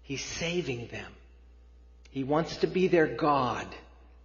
He's 0.01 0.25
saving 0.25 0.87
them. 0.87 1.13
He 2.11 2.25
wants 2.25 2.57
to 2.59 2.67
be 2.67 2.89
their 2.89 3.07
God. 3.07 3.67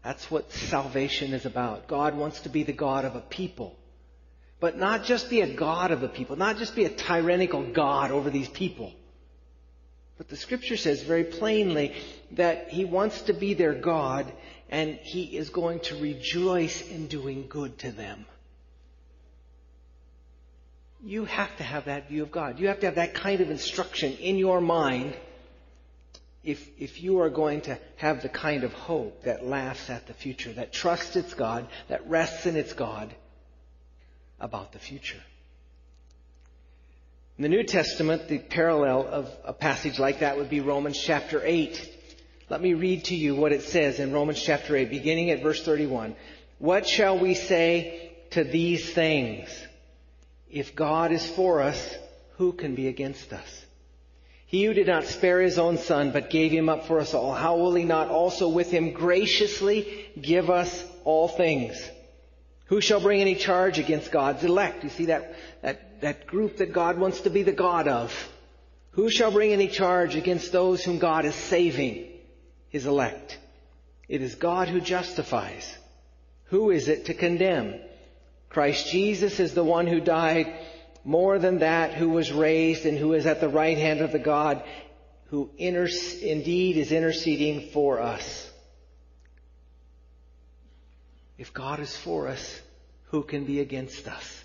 That's 0.01 0.31
what 0.31 0.53
salvation 0.53 1.33
is 1.33 1.45
about. 1.45 1.89
God 1.89 2.15
wants 2.15 2.39
to 2.41 2.49
be 2.49 2.63
the 2.63 2.71
God 2.71 3.03
of 3.03 3.17
a 3.17 3.19
people. 3.19 3.75
But 4.61 4.77
not 4.77 5.03
just 5.03 5.29
be 5.29 5.41
a 5.41 5.53
God 5.53 5.91
of 5.91 6.03
a 6.03 6.07
people, 6.07 6.37
not 6.37 6.57
just 6.57 6.73
be 6.73 6.85
a 6.85 6.89
tyrannical 6.89 7.63
God 7.73 8.11
over 8.11 8.29
these 8.29 8.47
people. 8.47 8.93
But 10.17 10.29
the 10.29 10.37
scripture 10.37 10.77
says 10.77 11.03
very 11.03 11.25
plainly 11.25 11.95
that 12.31 12.69
he 12.69 12.85
wants 12.85 13.23
to 13.23 13.33
be 13.33 13.55
their 13.55 13.75
God 13.75 14.31
and 14.69 14.95
he 15.03 15.35
is 15.35 15.49
going 15.49 15.81
to 15.81 15.97
rejoice 15.97 16.81
in 16.89 17.07
doing 17.07 17.47
good 17.49 17.77
to 17.79 17.91
them. 17.91 18.25
You 21.05 21.25
have 21.25 21.55
to 21.57 21.63
have 21.63 21.85
that 21.85 22.07
view 22.07 22.23
of 22.23 22.31
God. 22.31 22.59
You 22.59 22.67
have 22.67 22.79
to 22.79 22.85
have 22.85 22.95
that 22.95 23.13
kind 23.13 23.41
of 23.41 23.49
instruction 23.51 24.13
in 24.13 24.37
your 24.37 24.61
mind 24.61 25.15
if, 26.43 26.69
if 26.79 27.01
you 27.01 27.19
are 27.19 27.29
going 27.29 27.61
to 27.61 27.77
have 27.97 28.21
the 28.21 28.29
kind 28.29 28.63
of 28.63 28.73
hope 28.73 29.23
that 29.23 29.45
laughs 29.45 29.89
at 29.89 30.07
the 30.07 30.13
future, 30.13 30.53
that 30.53 30.73
trusts 30.73 31.15
its 31.15 31.33
God, 31.33 31.67
that 31.87 32.09
rests 32.09 32.45
in 32.45 32.55
its 32.55 32.73
God 32.73 33.13
about 34.39 34.73
the 34.73 34.79
future. 34.79 35.21
In 37.37 37.43
the 37.43 37.49
New 37.49 37.63
Testament, 37.63 38.27
the 38.27 38.39
parallel 38.39 39.07
of 39.07 39.29
a 39.43 39.53
passage 39.53 39.99
like 39.99 40.19
that 40.19 40.37
would 40.37 40.49
be 40.49 40.59
Romans 40.59 41.01
chapter 41.01 41.41
8. 41.43 41.89
Let 42.49 42.61
me 42.61 42.73
read 42.73 43.05
to 43.05 43.15
you 43.15 43.35
what 43.35 43.53
it 43.53 43.63
says 43.63 43.99
in 43.99 44.13
Romans 44.13 44.41
chapter 44.41 44.75
8, 44.75 44.89
beginning 44.89 45.31
at 45.31 45.41
verse 45.41 45.63
31. 45.63 46.15
What 46.59 46.87
shall 46.87 47.17
we 47.17 47.33
say 47.33 48.11
to 48.31 48.43
these 48.43 48.93
things? 48.93 49.49
If 50.53 50.75
God 50.75 51.11
is 51.11 51.25
for 51.25 51.61
us, 51.61 51.97
who 52.37 52.53
can 52.53 52.75
be 52.75 52.87
against 52.87 53.33
us? 53.33 53.65
He 54.45 54.65
who 54.65 54.75
did 54.75 54.85
not 54.85 55.05
spare 55.05 55.41
his 55.41 55.57
own 55.57 55.79
son, 55.79 56.11
but 56.11 56.29
gave 56.29 56.51
him 56.51 56.69
up 56.69 56.85
for 56.85 56.99
us 56.99 57.15
all, 57.15 57.33
how 57.33 57.57
will 57.57 57.73
he 57.73 57.85
not 57.85 58.09
also 58.09 58.49
with 58.49 58.69
him 58.69 58.91
graciously 58.91 60.11
give 60.21 60.51
us 60.51 60.85
all 61.05 61.27
things? 61.27 61.75
Who 62.65 62.81
shall 62.81 63.01
bring 63.01 63.19
any 63.19 63.33
charge 63.33 63.79
against 63.79 64.11
God's 64.11 64.43
elect? 64.43 64.83
You 64.83 64.91
see 64.91 65.05
that, 65.07 65.33
that, 65.63 66.01
that 66.01 66.27
group 66.27 66.57
that 66.57 66.71
God 66.71 66.99
wants 66.99 67.21
to 67.21 67.31
be 67.31 67.41
the 67.41 67.51
God 67.51 67.87
of. 67.87 68.13
Who 68.91 69.09
shall 69.09 69.31
bring 69.31 69.53
any 69.53 69.69
charge 69.69 70.15
against 70.15 70.51
those 70.51 70.83
whom 70.83 70.99
God 70.99 71.25
is 71.25 71.33
saving? 71.33 72.09
His 72.69 72.85
elect. 72.85 73.39
It 74.07 74.21
is 74.21 74.35
God 74.35 74.67
who 74.67 74.81
justifies. 74.81 75.75
Who 76.45 76.69
is 76.69 76.89
it 76.89 77.05
to 77.05 77.15
condemn? 77.15 77.79
Christ 78.53 78.87
Jesus 78.87 79.39
is 79.39 79.55
the 79.55 79.63
one 79.63 79.87
who 79.87 79.99
died 79.99 80.53
more 81.03 81.39
than 81.39 81.59
that, 81.59 81.93
who 81.93 82.09
was 82.09 82.31
raised 82.31 82.85
and 82.85 82.97
who 82.97 83.13
is 83.13 83.25
at 83.25 83.41
the 83.41 83.49
right 83.49 83.77
hand 83.77 84.01
of 84.01 84.11
the 84.11 84.19
God, 84.19 84.63
who 85.25 85.49
inter- 85.57 85.89
indeed 86.21 86.77
is 86.77 86.91
interceding 86.91 87.71
for 87.71 87.99
us. 87.99 88.51
If 91.37 91.51
God 91.51 91.79
is 91.79 91.95
for 91.95 92.27
us, 92.27 92.61
who 93.05 93.23
can 93.23 93.43
be 93.45 93.59
against 93.59 94.07
us? 94.07 94.43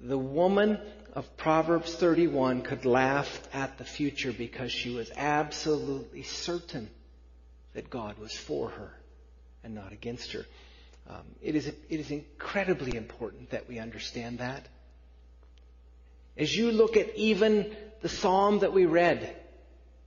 The 0.00 0.16
woman 0.16 0.78
of 1.12 1.36
Proverbs 1.36 1.92
31 1.96 2.62
could 2.62 2.84
laugh 2.84 3.40
at 3.52 3.78
the 3.78 3.84
future 3.84 4.32
because 4.32 4.70
she 4.70 4.94
was 4.94 5.10
absolutely 5.16 6.22
certain 6.22 6.88
that 7.74 7.90
God 7.90 8.16
was 8.18 8.32
for 8.32 8.70
her 8.70 8.94
and 9.64 9.74
not 9.74 9.92
against 9.92 10.32
her. 10.32 10.46
Um, 11.08 11.24
it, 11.40 11.54
is, 11.54 11.66
it 11.66 11.76
is 11.88 12.10
incredibly 12.10 12.96
important 12.96 13.50
that 13.50 13.66
we 13.66 13.78
understand 13.78 14.38
that. 14.38 14.66
As 16.36 16.54
you 16.54 16.70
look 16.70 16.96
at 16.96 17.16
even 17.16 17.74
the 18.02 18.08
psalm 18.08 18.58
that 18.60 18.72
we 18.72 18.84
read, 18.84 19.34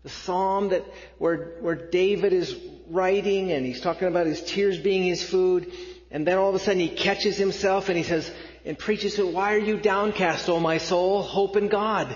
the 0.04 0.10
psalm 0.10 0.70
that 0.70 0.86
where, 1.18 1.56
where 1.60 1.76
David 1.76 2.34
is 2.34 2.56
writing 2.90 3.52
and 3.52 3.66
he's 3.66 3.82
talking 3.82 4.08
about 4.08 4.28
his 4.28 4.44
tears 4.44 4.78
being 4.78 5.04
his 5.04 5.24
food, 5.24 5.72
and 6.12 6.26
then 6.26 6.38
all 6.38 6.50
of 6.50 6.56
a 6.56 6.60
sudden 6.60 6.80
he 6.80 6.90
catches 6.90 7.36
himself 7.36 7.90
and 7.90 7.98
he 7.98 8.04
says, 8.04 8.32
and 8.64 8.78
preaches 8.78 9.16
to, 9.16 9.26
why 9.26 9.56
are 9.56 9.60
you 9.60 9.78
downcast, 9.78 10.50
O 10.50 10.60
my 10.60 10.78
soul? 10.78 11.24
Hope 11.24 11.56
in 11.58 11.68
God. 11.68 12.16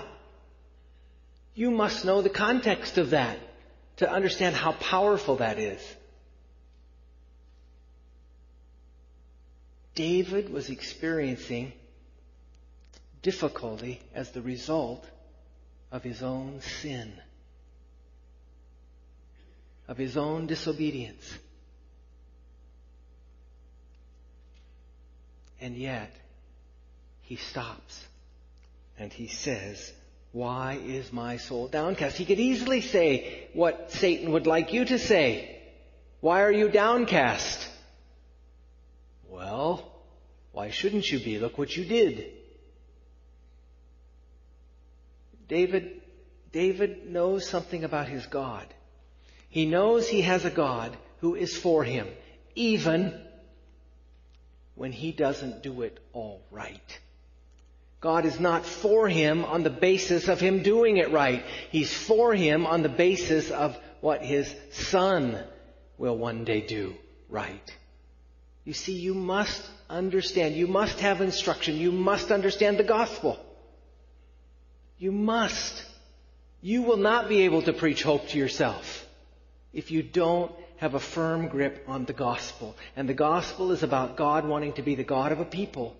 You 1.54 1.70
must 1.72 2.04
know 2.04 2.22
the 2.22 2.28
context 2.28 2.98
of 2.98 3.10
that 3.10 3.38
to 3.96 4.10
understand 4.10 4.54
how 4.54 4.72
powerful 4.72 5.36
that 5.36 5.58
is. 5.58 5.80
David 9.96 10.52
was 10.52 10.68
experiencing 10.68 11.72
difficulty 13.22 13.98
as 14.14 14.30
the 14.30 14.42
result 14.42 15.04
of 15.90 16.04
his 16.04 16.22
own 16.22 16.60
sin, 16.60 17.12
of 19.88 19.96
his 19.96 20.18
own 20.18 20.46
disobedience. 20.46 21.38
And 25.62 25.76
yet, 25.76 26.14
he 27.22 27.36
stops 27.36 28.04
and 28.98 29.10
he 29.10 29.28
says, 29.28 29.92
Why 30.32 30.78
is 30.84 31.10
my 31.10 31.38
soul 31.38 31.68
downcast? 31.68 32.18
He 32.18 32.26
could 32.26 32.38
easily 32.38 32.82
say 32.82 33.48
what 33.54 33.92
Satan 33.92 34.32
would 34.32 34.46
like 34.46 34.74
you 34.74 34.84
to 34.84 34.98
say. 34.98 35.58
Why 36.20 36.42
are 36.42 36.52
you 36.52 36.68
downcast? 36.68 37.70
Well, 39.36 39.84
why 40.52 40.70
shouldn't 40.70 41.10
you 41.10 41.18
be? 41.18 41.38
Look 41.38 41.58
what 41.58 41.76
you 41.76 41.84
did. 41.84 42.32
David, 45.46 46.00
David 46.52 47.10
knows 47.10 47.46
something 47.46 47.84
about 47.84 48.08
his 48.08 48.24
God. 48.24 48.66
He 49.50 49.66
knows 49.66 50.08
he 50.08 50.22
has 50.22 50.46
a 50.46 50.50
God 50.50 50.96
who 51.20 51.34
is 51.34 51.54
for 51.54 51.84
him, 51.84 52.08
even 52.54 53.20
when 54.74 54.90
he 54.90 55.12
doesn't 55.12 55.62
do 55.62 55.82
it 55.82 55.98
all 56.14 56.40
right. 56.50 56.98
God 58.00 58.24
is 58.24 58.40
not 58.40 58.64
for 58.64 59.06
him 59.06 59.44
on 59.44 59.62
the 59.62 59.70
basis 59.70 60.28
of 60.28 60.40
him 60.40 60.62
doing 60.62 60.96
it 60.96 61.12
right. 61.12 61.44
He's 61.70 61.92
for 61.92 62.34
him 62.34 62.64
on 62.64 62.82
the 62.82 62.88
basis 62.88 63.50
of 63.50 63.76
what 64.00 64.22
his 64.22 64.54
son 64.70 65.38
will 65.98 66.16
one 66.16 66.44
day 66.44 66.62
do 66.62 66.94
right. 67.28 67.76
You 68.66 68.72
see, 68.72 68.94
you 68.94 69.14
must 69.14 69.62
understand. 69.88 70.56
You 70.56 70.66
must 70.66 70.98
have 70.98 71.20
instruction. 71.20 71.76
You 71.76 71.92
must 71.92 72.32
understand 72.32 72.78
the 72.78 72.84
gospel. 72.84 73.38
You 74.98 75.12
must. 75.12 75.84
You 76.60 76.82
will 76.82 76.96
not 76.96 77.28
be 77.28 77.42
able 77.42 77.62
to 77.62 77.72
preach 77.72 78.02
hope 78.02 78.28
to 78.28 78.38
yourself 78.38 79.06
if 79.72 79.92
you 79.92 80.02
don't 80.02 80.50
have 80.78 80.94
a 80.94 81.00
firm 81.00 81.46
grip 81.46 81.84
on 81.86 82.06
the 82.06 82.12
gospel. 82.12 82.74
And 82.96 83.08
the 83.08 83.14
gospel 83.14 83.70
is 83.70 83.84
about 83.84 84.16
God 84.16 84.44
wanting 84.44 84.72
to 84.74 84.82
be 84.82 84.96
the 84.96 85.04
God 85.04 85.30
of 85.30 85.38
a 85.38 85.44
people 85.44 85.96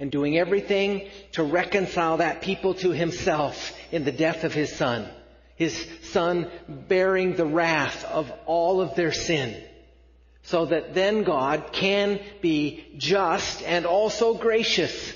and 0.00 0.10
doing 0.10 0.38
everything 0.38 1.10
to 1.32 1.42
reconcile 1.42 2.16
that 2.16 2.40
people 2.40 2.72
to 2.76 2.92
himself 2.92 3.76
in 3.92 4.04
the 4.04 4.10
death 4.10 4.44
of 4.44 4.54
his 4.54 4.74
son. 4.74 5.06
His 5.56 5.86
son 6.04 6.50
bearing 6.66 7.36
the 7.36 7.44
wrath 7.44 8.06
of 8.06 8.32
all 8.46 8.80
of 8.80 8.94
their 8.94 9.12
sin. 9.12 9.62
So 10.44 10.66
that 10.66 10.94
then 10.94 11.22
God 11.22 11.72
can 11.72 12.20
be 12.40 12.84
just 12.98 13.62
and 13.62 13.86
also 13.86 14.34
gracious. 14.34 15.14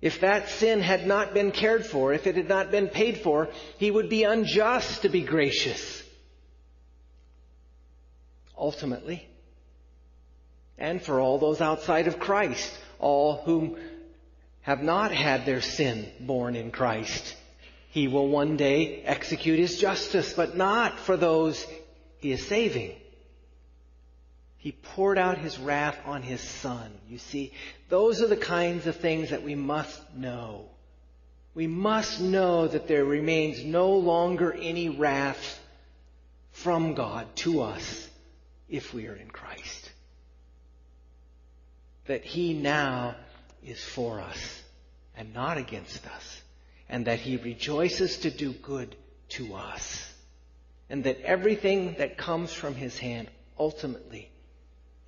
If 0.00 0.20
that 0.20 0.48
sin 0.48 0.80
had 0.80 1.06
not 1.06 1.34
been 1.34 1.50
cared 1.50 1.84
for, 1.84 2.12
if 2.12 2.26
it 2.26 2.36
had 2.36 2.48
not 2.48 2.70
been 2.70 2.88
paid 2.88 3.18
for, 3.18 3.48
he 3.78 3.90
would 3.90 4.08
be 4.08 4.24
unjust 4.24 5.02
to 5.02 5.08
be 5.08 5.22
gracious. 5.22 6.02
Ultimately, 8.56 9.26
and 10.76 11.02
for 11.02 11.20
all 11.20 11.38
those 11.38 11.60
outside 11.60 12.06
of 12.06 12.20
Christ, 12.20 12.76
all 12.98 13.42
whom 13.44 13.76
have 14.62 14.82
not 14.82 15.12
had 15.12 15.46
their 15.46 15.60
sin 15.60 16.08
borne 16.20 16.54
in 16.54 16.70
Christ. 16.70 17.36
He 17.90 18.06
will 18.06 18.28
one 18.28 18.56
day 18.56 19.02
execute 19.02 19.58
his 19.58 19.78
justice, 19.78 20.34
but 20.34 20.56
not 20.56 20.98
for 21.00 21.16
those 21.16 21.66
he 22.18 22.32
is 22.32 22.46
saving. 22.46 22.94
He 24.56 24.72
poured 24.72 25.18
out 25.18 25.38
his 25.38 25.58
wrath 25.58 25.98
on 26.04 26.22
his 26.22 26.40
son. 26.40 26.90
You 27.08 27.18
see, 27.18 27.52
those 27.88 28.22
are 28.22 28.26
the 28.26 28.36
kinds 28.36 28.86
of 28.86 28.96
things 28.96 29.30
that 29.30 29.42
we 29.42 29.54
must 29.54 30.14
know. 30.14 30.68
We 31.54 31.66
must 31.66 32.20
know 32.20 32.66
that 32.66 32.88
there 32.88 33.04
remains 33.04 33.64
no 33.64 33.92
longer 33.92 34.52
any 34.52 34.88
wrath 34.88 35.60
from 36.52 36.94
God 36.94 37.26
to 37.36 37.62
us 37.62 38.08
if 38.68 38.92
we 38.92 39.06
are 39.06 39.14
in 39.14 39.30
Christ 39.30 39.90
that 42.08 42.24
He 42.24 42.54
now 42.54 43.14
is 43.64 43.82
for 43.82 44.20
us 44.20 44.62
and 45.16 45.32
not 45.32 45.58
against 45.58 46.04
us, 46.06 46.42
and 46.88 47.06
that 47.06 47.20
He 47.20 47.36
rejoices 47.36 48.18
to 48.18 48.30
do 48.30 48.52
good 48.52 48.96
to 49.30 49.54
us, 49.54 50.07
and 50.90 51.04
that 51.04 51.20
everything 51.20 51.94
that 51.98 52.16
comes 52.16 52.52
from 52.52 52.74
His 52.74 52.98
hand 52.98 53.28
ultimately 53.58 54.30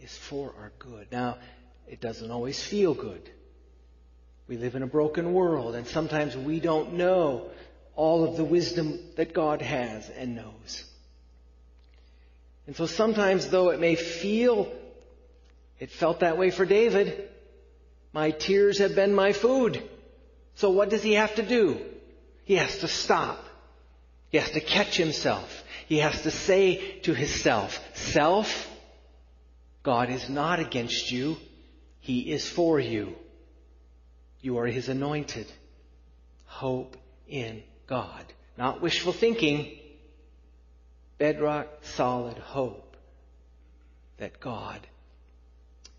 is 0.01 0.16
for 0.16 0.55
our 0.59 0.73
good. 0.79 1.09
Now, 1.11 1.38
it 1.88 2.01
doesn't 2.01 2.31
always 2.31 2.62
feel 2.62 2.95
good. 2.95 3.31
We 4.47 4.57
live 4.57 4.75
in 4.75 4.83
a 4.83 4.87
broken 4.88 5.33
world, 5.33 5.75
and 5.75 5.87
sometimes 5.87 6.37
we 6.37 6.61
don't 6.61 6.95
know 6.95 7.51
all 7.95 8.25
of 8.25 8.37
the 8.37 8.45
wisdom 8.45 8.99
that 9.16 9.33
God 9.33 9.62
has 9.62 10.09
and 10.11 10.37
knows. 10.37 10.85
And 12.66 12.77
so 12.77 12.87
sometimes, 12.87 13.49
though 13.49 13.71
it 13.71 13.81
may 13.81 13.95
feel 13.95 14.73
it 15.81 15.90
felt 15.90 16.21
that 16.21 16.37
way 16.37 16.51
for 16.51 16.66
David. 16.66 17.29
My 18.12 18.31
tears 18.31 18.79
have 18.79 18.95
been 18.95 19.14
my 19.14 19.33
food. 19.33 19.83
So 20.57 20.71
what 20.71 20.90
does 20.90 21.03
he 21.03 21.14
have 21.14 21.35
to 21.37 21.43
do? 21.43 21.81
He 22.45 22.57
has 22.57 22.79
to 22.79 22.88
stop. 22.88 23.43
He 24.29 24.38
has 24.38 24.51
to 24.51 24.61
catch 24.61 24.97
himself. 24.97 25.64
He 25.90 25.98
has 25.98 26.22
to 26.22 26.31
say 26.31 27.00
to 27.00 27.14
himself, 27.14 27.81
Self, 27.94 28.70
God 29.83 30.09
is 30.09 30.29
not 30.29 30.61
against 30.61 31.11
you. 31.11 31.37
He 31.98 32.31
is 32.31 32.48
for 32.48 32.79
you. 32.79 33.16
You 34.40 34.59
are 34.59 34.66
his 34.66 34.88
anointed. 34.88 35.48
Hope 36.46 36.96
in 37.26 37.64
God. 37.88 38.24
Not 38.57 38.81
wishful 38.81 39.12
thinking. 39.12 39.76
Bedrock, 41.18 41.66
solid 41.83 42.38
hope 42.38 42.96
that 44.18 44.38
God 44.38 44.87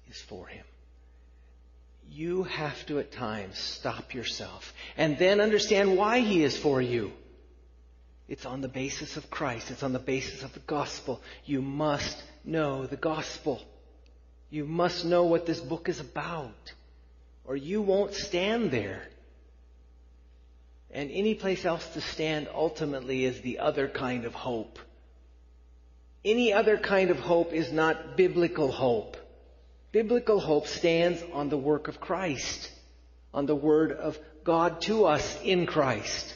is 0.09 0.21
for 0.21 0.47
him. 0.47 0.63
You 2.09 2.43
have 2.43 2.85
to 2.85 2.99
at 2.99 3.11
times 3.11 3.57
stop 3.57 4.13
yourself 4.13 4.73
and 4.95 5.17
then 5.17 5.41
understand 5.41 5.97
why 5.97 6.21
he 6.21 6.45
is 6.45 6.57
for 6.57 6.81
you. 6.81 7.11
It's 8.31 8.45
on 8.45 8.61
the 8.61 8.69
basis 8.69 9.17
of 9.17 9.29
Christ. 9.29 9.71
It's 9.71 9.83
on 9.83 9.91
the 9.91 9.99
basis 9.99 10.41
of 10.41 10.53
the 10.53 10.61
gospel. 10.61 11.21
You 11.43 11.61
must 11.61 12.17
know 12.45 12.85
the 12.85 12.95
gospel. 12.95 13.61
You 14.49 14.63
must 14.63 15.03
know 15.03 15.25
what 15.25 15.45
this 15.45 15.59
book 15.59 15.89
is 15.89 15.99
about 15.99 16.71
or 17.43 17.57
you 17.57 17.81
won't 17.81 18.13
stand 18.13 18.71
there. 18.71 19.01
And 20.91 21.11
any 21.11 21.35
place 21.35 21.65
else 21.65 21.85
to 21.89 21.99
stand 21.99 22.47
ultimately 22.53 23.25
is 23.25 23.41
the 23.41 23.59
other 23.59 23.89
kind 23.89 24.23
of 24.23 24.33
hope. 24.33 24.79
Any 26.23 26.53
other 26.53 26.77
kind 26.77 27.09
of 27.09 27.19
hope 27.19 27.51
is 27.51 27.73
not 27.73 28.15
biblical 28.15 28.71
hope. 28.71 29.17
Biblical 29.91 30.39
hope 30.39 30.67
stands 30.67 31.21
on 31.33 31.49
the 31.49 31.57
work 31.57 31.89
of 31.89 31.99
Christ, 31.99 32.71
on 33.33 33.45
the 33.45 33.55
word 33.55 33.91
of 33.91 34.17
God 34.45 34.79
to 34.83 35.03
us 35.03 35.37
in 35.43 35.65
Christ. 35.65 36.33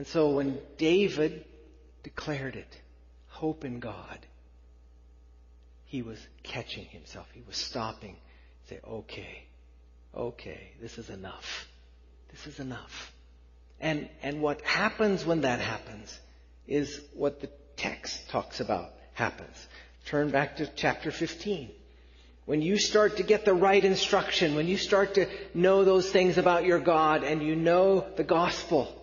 And 0.00 0.06
so 0.06 0.30
when 0.30 0.58
David 0.78 1.44
declared 2.02 2.56
it, 2.56 2.74
hope 3.28 3.66
in 3.66 3.80
God, 3.80 4.18
he 5.84 6.00
was 6.00 6.16
catching 6.42 6.86
himself. 6.86 7.26
He 7.34 7.42
was 7.46 7.58
stopping. 7.58 8.16
Say, 8.70 8.80
okay, 8.82 9.44
okay, 10.16 10.72
this 10.80 10.96
is 10.96 11.10
enough. 11.10 11.68
This 12.30 12.46
is 12.46 12.60
enough. 12.60 13.12
And, 13.78 14.08
and 14.22 14.40
what 14.40 14.62
happens 14.62 15.26
when 15.26 15.42
that 15.42 15.60
happens 15.60 16.18
is 16.66 16.98
what 17.12 17.42
the 17.42 17.50
text 17.76 18.30
talks 18.30 18.60
about 18.60 18.94
happens. 19.12 19.54
Turn 20.06 20.30
back 20.30 20.56
to 20.56 20.70
chapter 20.76 21.10
15. 21.10 21.72
when 22.46 22.62
you 22.62 22.78
start 22.78 23.18
to 23.18 23.22
get 23.22 23.44
the 23.44 23.52
right 23.52 23.84
instruction, 23.84 24.54
when 24.54 24.66
you 24.66 24.78
start 24.78 25.16
to 25.16 25.26
know 25.52 25.84
those 25.84 26.10
things 26.10 26.38
about 26.38 26.64
your 26.64 26.80
God 26.80 27.22
and 27.22 27.42
you 27.42 27.54
know 27.54 28.06
the 28.16 28.24
gospel, 28.24 28.96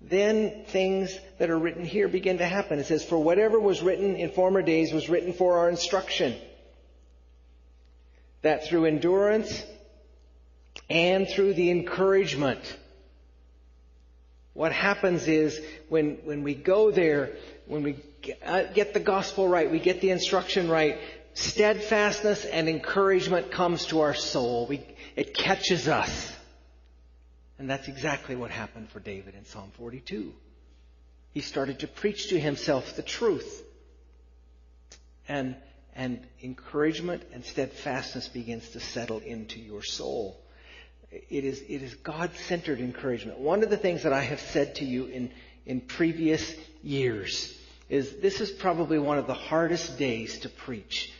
then 0.00 0.64
things 0.68 1.18
that 1.38 1.50
are 1.50 1.58
written 1.58 1.84
here 1.84 2.08
begin 2.08 2.38
to 2.38 2.46
happen. 2.46 2.78
It 2.78 2.86
says, 2.86 3.04
For 3.04 3.18
whatever 3.18 3.58
was 3.58 3.82
written 3.82 4.16
in 4.16 4.30
former 4.30 4.62
days 4.62 4.92
was 4.92 5.08
written 5.08 5.32
for 5.32 5.58
our 5.58 5.68
instruction, 5.68 6.36
that 8.42 8.66
through 8.66 8.84
endurance 8.84 9.64
and 10.88 11.28
through 11.28 11.54
the 11.54 11.70
encouragement, 11.70 12.60
what 14.54 14.72
happens 14.72 15.26
is 15.26 15.60
when, 15.88 16.18
when 16.24 16.42
we 16.42 16.54
go 16.54 16.90
there, 16.90 17.32
when 17.66 17.82
we 17.82 17.96
uh, 18.44 18.64
get 18.74 18.94
the 18.94 19.00
gospel 19.00 19.48
right, 19.48 19.70
we 19.70 19.80
get 19.80 20.00
the 20.00 20.10
instruction 20.10 20.70
right, 20.70 20.98
steadfastness 21.34 22.44
and 22.44 22.68
encouragement 22.68 23.50
comes 23.50 23.86
to 23.86 24.00
our 24.00 24.14
soul. 24.14 24.66
We, 24.68 24.84
it 25.16 25.34
catches 25.34 25.88
us. 25.88 26.32
And 27.58 27.68
that's 27.68 27.88
exactly 27.88 28.36
what 28.36 28.50
happened 28.50 28.88
for 28.90 29.00
David 29.00 29.34
in 29.34 29.44
Psalm 29.44 29.72
42. 29.76 30.32
He 31.32 31.40
started 31.40 31.80
to 31.80 31.88
preach 31.88 32.28
to 32.28 32.38
himself 32.40 32.94
the 32.96 33.02
truth. 33.02 33.64
And, 35.28 35.56
and 35.94 36.20
encouragement 36.42 37.24
and 37.32 37.44
steadfastness 37.44 38.28
begins 38.28 38.68
to 38.70 38.80
settle 38.80 39.18
into 39.18 39.60
your 39.60 39.82
soul. 39.82 40.40
It 41.10 41.44
is, 41.44 41.60
it 41.68 41.82
is 41.82 41.94
God-centered 41.94 42.80
encouragement. 42.80 43.38
One 43.38 43.62
of 43.62 43.70
the 43.70 43.76
things 43.76 44.04
that 44.04 44.12
I 44.12 44.20
have 44.20 44.40
said 44.40 44.76
to 44.76 44.84
you 44.84 45.06
in, 45.06 45.30
in 45.66 45.80
previous 45.80 46.54
years 46.82 47.54
is 47.88 48.20
this 48.20 48.40
is 48.40 48.50
probably 48.50 48.98
one 48.98 49.18
of 49.18 49.26
the 49.26 49.34
hardest 49.34 49.98
days 49.98 50.40
to 50.40 50.48
preach 50.48 51.12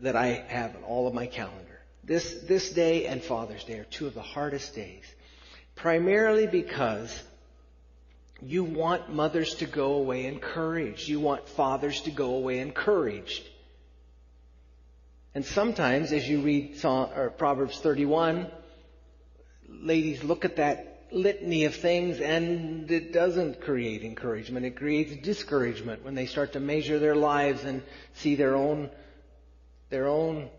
that 0.00 0.14
I 0.14 0.44
have 0.48 0.76
in 0.76 0.82
all 0.84 1.08
of 1.08 1.14
my 1.14 1.26
calendar. 1.26 1.80
This, 2.04 2.34
this 2.48 2.70
day 2.70 3.06
and 3.06 3.22
Father's 3.22 3.64
Day 3.64 3.78
are 3.80 3.84
two 3.84 4.06
of 4.06 4.14
the 4.14 4.22
hardest 4.22 4.74
days. 4.74 5.04
Primarily 5.78 6.48
because 6.48 7.22
you 8.42 8.64
want 8.64 9.12
mothers 9.12 9.54
to 9.56 9.66
go 9.66 9.94
away 9.94 10.26
encouraged. 10.26 11.08
You 11.08 11.20
want 11.20 11.48
fathers 11.48 12.00
to 12.02 12.10
go 12.10 12.34
away 12.34 12.58
encouraged. 12.58 13.44
And 15.36 15.44
sometimes, 15.44 16.10
as 16.12 16.28
you 16.28 16.40
read 16.40 16.80
Proverbs 16.80 17.78
31, 17.78 18.48
ladies 19.68 20.24
look 20.24 20.44
at 20.44 20.56
that 20.56 21.06
litany 21.12 21.64
of 21.64 21.76
things 21.76 22.20
and 22.20 22.90
it 22.90 23.12
doesn't 23.12 23.60
create 23.60 24.02
encouragement. 24.02 24.66
It 24.66 24.76
creates 24.76 25.14
discouragement 25.24 26.04
when 26.04 26.16
they 26.16 26.26
start 26.26 26.54
to 26.54 26.60
measure 26.60 26.98
their 26.98 27.14
lives 27.14 27.62
and 27.62 27.82
see 28.14 28.34
their 28.34 28.56
own, 28.56 28.90
their 29.90 30.08
own 30.08 30.50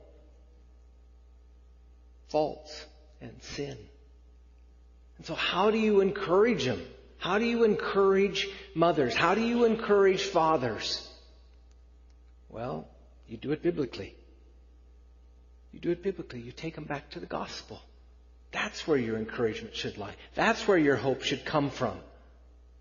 faults 2.29 2.85
and 3.19 3.35
sin. 3.41 3.77
And 5.19 5.27
so 5.27 5.35
how 5.35 5.69
do 5.69 5.77
you 5.77 5.99
encourage 5.99 6.65
them? 6.65 6.81
How 7.17 7.37
do 7.37 7.45
you 7.45 7.65
encourage 7.65 8.49
mothers? 8.73 9.13
How 9.13 9.35
do 9.35 9.41
you 9.41 9.65
encourage 9.65 10.23
fathers? 10.23 11.05
Well, 12.47 12.87
you 13.27 13.35
do 13.35 13.51
it 13.51 13.61
biblically. 13.61 14.15
You 15.73 15.79
do 15.81 15.91
it 15.91 16.01
biblically. 16.01 16.39
You 16.39 16.53
take 16.53 16.73
them 16.73 16.85
back 16.85 17.11
to 17.11 17.19
the 17.19 17.25
gospel. 17.25 17.81
That's 18.51 18.87
where 18.87 18.97
your 18.97 19.17
encouragement 19.17 19.75
should 19.75 19.97
lie. 19.97 20.15
That's 20.33 20.65
where 20.67 20.77
your 20.77 20.95
hope 20.95 21.21
should 21.23 21.43
come 21.43 21.69
from. 21.69 21.99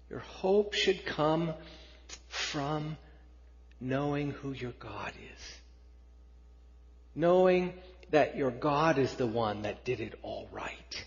Your 0.09 0.20
hope 0.20 0.72
should 0.72 1.05
come 1.05 1.53
from 2.29 2.96
knowing 3.81 4.31
who 4.31 4.53
your 4.53 4.72
God 4.79 5.12
is. 5.35 5.59
Knowing 7.16 7.74
that 8.11 8.37
your 8.37 8.53
God 8.53 8.96
is 8.96 9.12
the 9.14 9.27
one 9.27 9.62
that 9.62 9.85
did 9.85 10.01
it 10.01 10.14
all 10.22 10.48
right. 10.53 11.05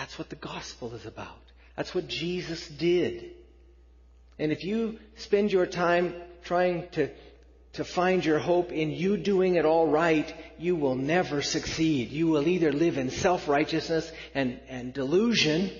That's 0.00 0.18
what 0.18 0.30
the 0.30 0.36
gospel 0.36 0.94
is 0.94 1.04
about. 1.04 1.42
That's 1.76 1.94
what 1.94 2.08
Jesus 2.08 2.66
did. 2.66 3.32
And 4.38 4.50
if 4.50 4.64
you 4.64 4.98
spend 5.16 5.52
your 5.52 5.66
time 5.66 6.14
trying 6.42 6.88
to 6.92 7.10
to 7.74 7.84
find 7.84 8.24
your 8.24 8.38
hope 8.38 8.72
in 8.72 8.92
you 8.92 9.18
doing 9.18 9.56
it 9.56 9.66
all 9.66 9.86
right, 9.86 10.34
you 10.58 10.74
will 10.74 10.94
never 10.94 11.42
succeed. 11.42 12.10
You 12.10 12.28
will 12.28 12.48
either 12.48 12.72
live 12.72 12.96
in 12.96 13.10
self-righteousness 13.10 14.10
and, 14.34 14.58
and 14.70 14.94
delusion 14.94 15.70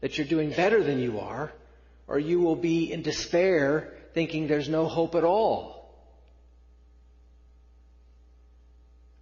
that 0.00 0.16
you're 0.16 0.26
doing 0.28 0.50
better 0.50 0.84
than 0.84 1.00
you 1.00 1.18
are, 1.18 1.52
or 2.06 2.20
you 2.20 2.38
will 2.38 2.56
be 2.56 2.92
in 2.92 3.02
despair 3.02 3.92
thinking 4.14 4.46
there's 4.46 4.68
no 4.68 4.86
hope 4.86 5.16
at 5.16 5.24
all. 5.24 5.92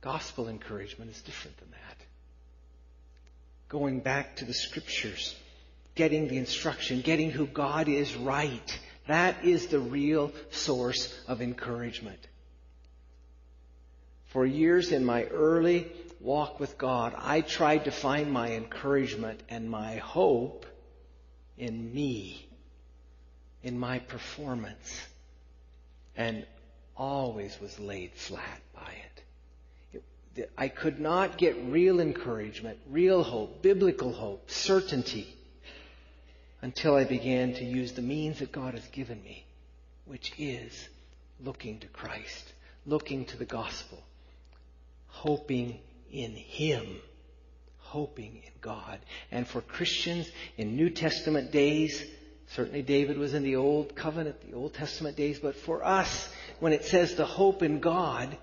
Gospel 0.02 0.46
encouragement 0.48 1.10
is 1.10 1.22
different 1.22 1.56
than 1.56 1.70
that. 1.70 1.91
Going 3.72 4.00
back 4.00 4.36
to 4.36 4.44
the 4.44 4.52
scriptures, 4.52 5.34
getting 5.94 6.28
the 6.28 6.36
instruction, 6.36 7.00
getting 7.00 7.30
who 7.30 7.46
God 7.46 7.88
is 7.88 8.14
right, 8.14 8.78
that 9.06 9.46
is 9.46 9.68
the 9.68 9.80
real 9.80 10.30
source 10.50 11.18
of 11.26 11.40
encouragement. 11.40 12.18
For 14.26 14.44
years 14.44 14.92
in 14.92 15.06
my 15.06 15.24
early 15.24 15.90
walk 16.20 16.60
with 16.60 16.76
God, 16.76 17.14
I 17.16 17.40
tried 17.40 17.86
to 17.86 17.90
find 17.90 18.30
my 18.30 18.52
encouragement 18.52 19.42
and 19.48 19.70
my 19.70 19.96
hope 19.96 20.66
in 21.56 21.94
me, 21.94 22.46
in 23.62 23.78
my 23.78 24.00
performance, 24.00 25.00
and 26.14 26.44
always 26.94 27.58
was 27.58 27.80
laid 27.80 28.12
flat 28.12 28.60
by 28.74 28.90
it. 28.90 29.11
I 30.56 30.68
could 30.68 30.98
not 30.98 31.36
get 31.36 31.56
real 31.64 32.00
encouragement, 32.00 32.78
real 32.88 33.22
hope, 33.22 33.62
biblical 33.62 34.12
hope, 34.12 34.50
certainty 34.50 35.36
until 36.62 36.94
I 36.94 37.04
began 37.04 37.54
to 37.54 37.64
use 37.64 37.92
the 37.92 38.02
means 38.02 38.38
that 38.38 38.52
God 38.52 38.74
has 38.74 38.86
given 38.88 39.22
me, 39.22 39.44
which 40.06 40.32
is 40.38 40.88
looking 41.40 41.80
to 41.80 41.86
Christ, 41.88 42.52
looking 42.86 43.24
to 43.26 43.36
the 43.36 43.44
gospel, 43.44 44.02
hoping 45.08 45.78
in 46.10 46.32
Him, 46.32 46.86
hoping 47.78 48.36
in 48.36 48.52
God. 48.60 49.00
And 49.30 49.46
for 49.46 49.60
Christians 49.60 50.30
in 50.56 50.76
New 50.76 50.90
Testament 50.90 51.50
days, 51.50 52.02
certainly 52.54 52.82
David 52.82 53.18
was 53.18 53.34
in 53.34 53.42
the 53.42 53.56
Old 53.56 53.96
Covenant, 53.96 54.40
the 54.48 54.56
Old 54.56 54.72
Testament 54.74 55.16
days, 55.16 55.40
but 55.40 55.56
for 55.56 55.84
us, 55.84 56.28
when 56.60 56.72
it 56.72 56.84
says 56.84 57.14
to 57.14 57.24
hope 57.24 57.62
in 57.62 57.80
God, 57.80 58.36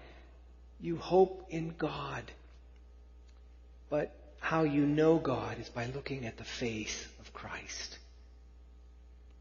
you 0.79 0.97
hope 0.97 1.45
in 1.49 1.73
God. 1.77 2.23
But 3.89 4.15
how 4.39 4.63
you 4.63 4.85
know 4.85 5.17
God 5.17 5.59
is 5.59 5.69
by 5.69 5.87
looking 5.87 6.25
at 6.25 6.37
the 6.37 6.43
face 6.43 7.05
of 7.19 7.33
Christ. 7.33 7.97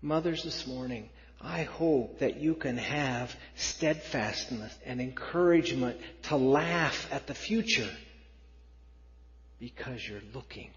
Mothers 0.02 0.44
this 0.44 0.66
morning, 0.66 1.08
I 1.40 1.62
hope 1.62 2.18
that 2.18 2.40
you 2.40 2.54
can 2.54 2.78
have 2.78 3.34
steadfastness 3.56 4.76
and 4.84 5.00
encouragement 5.00 5.98
to 6.24 6.36
laugh 6.36 7.08
at 7.12 7.26
the 7.26 7.34
future 7.34 7.90
because 9.60 10.06
you're 10.06 10.20
looking 10.34 10.70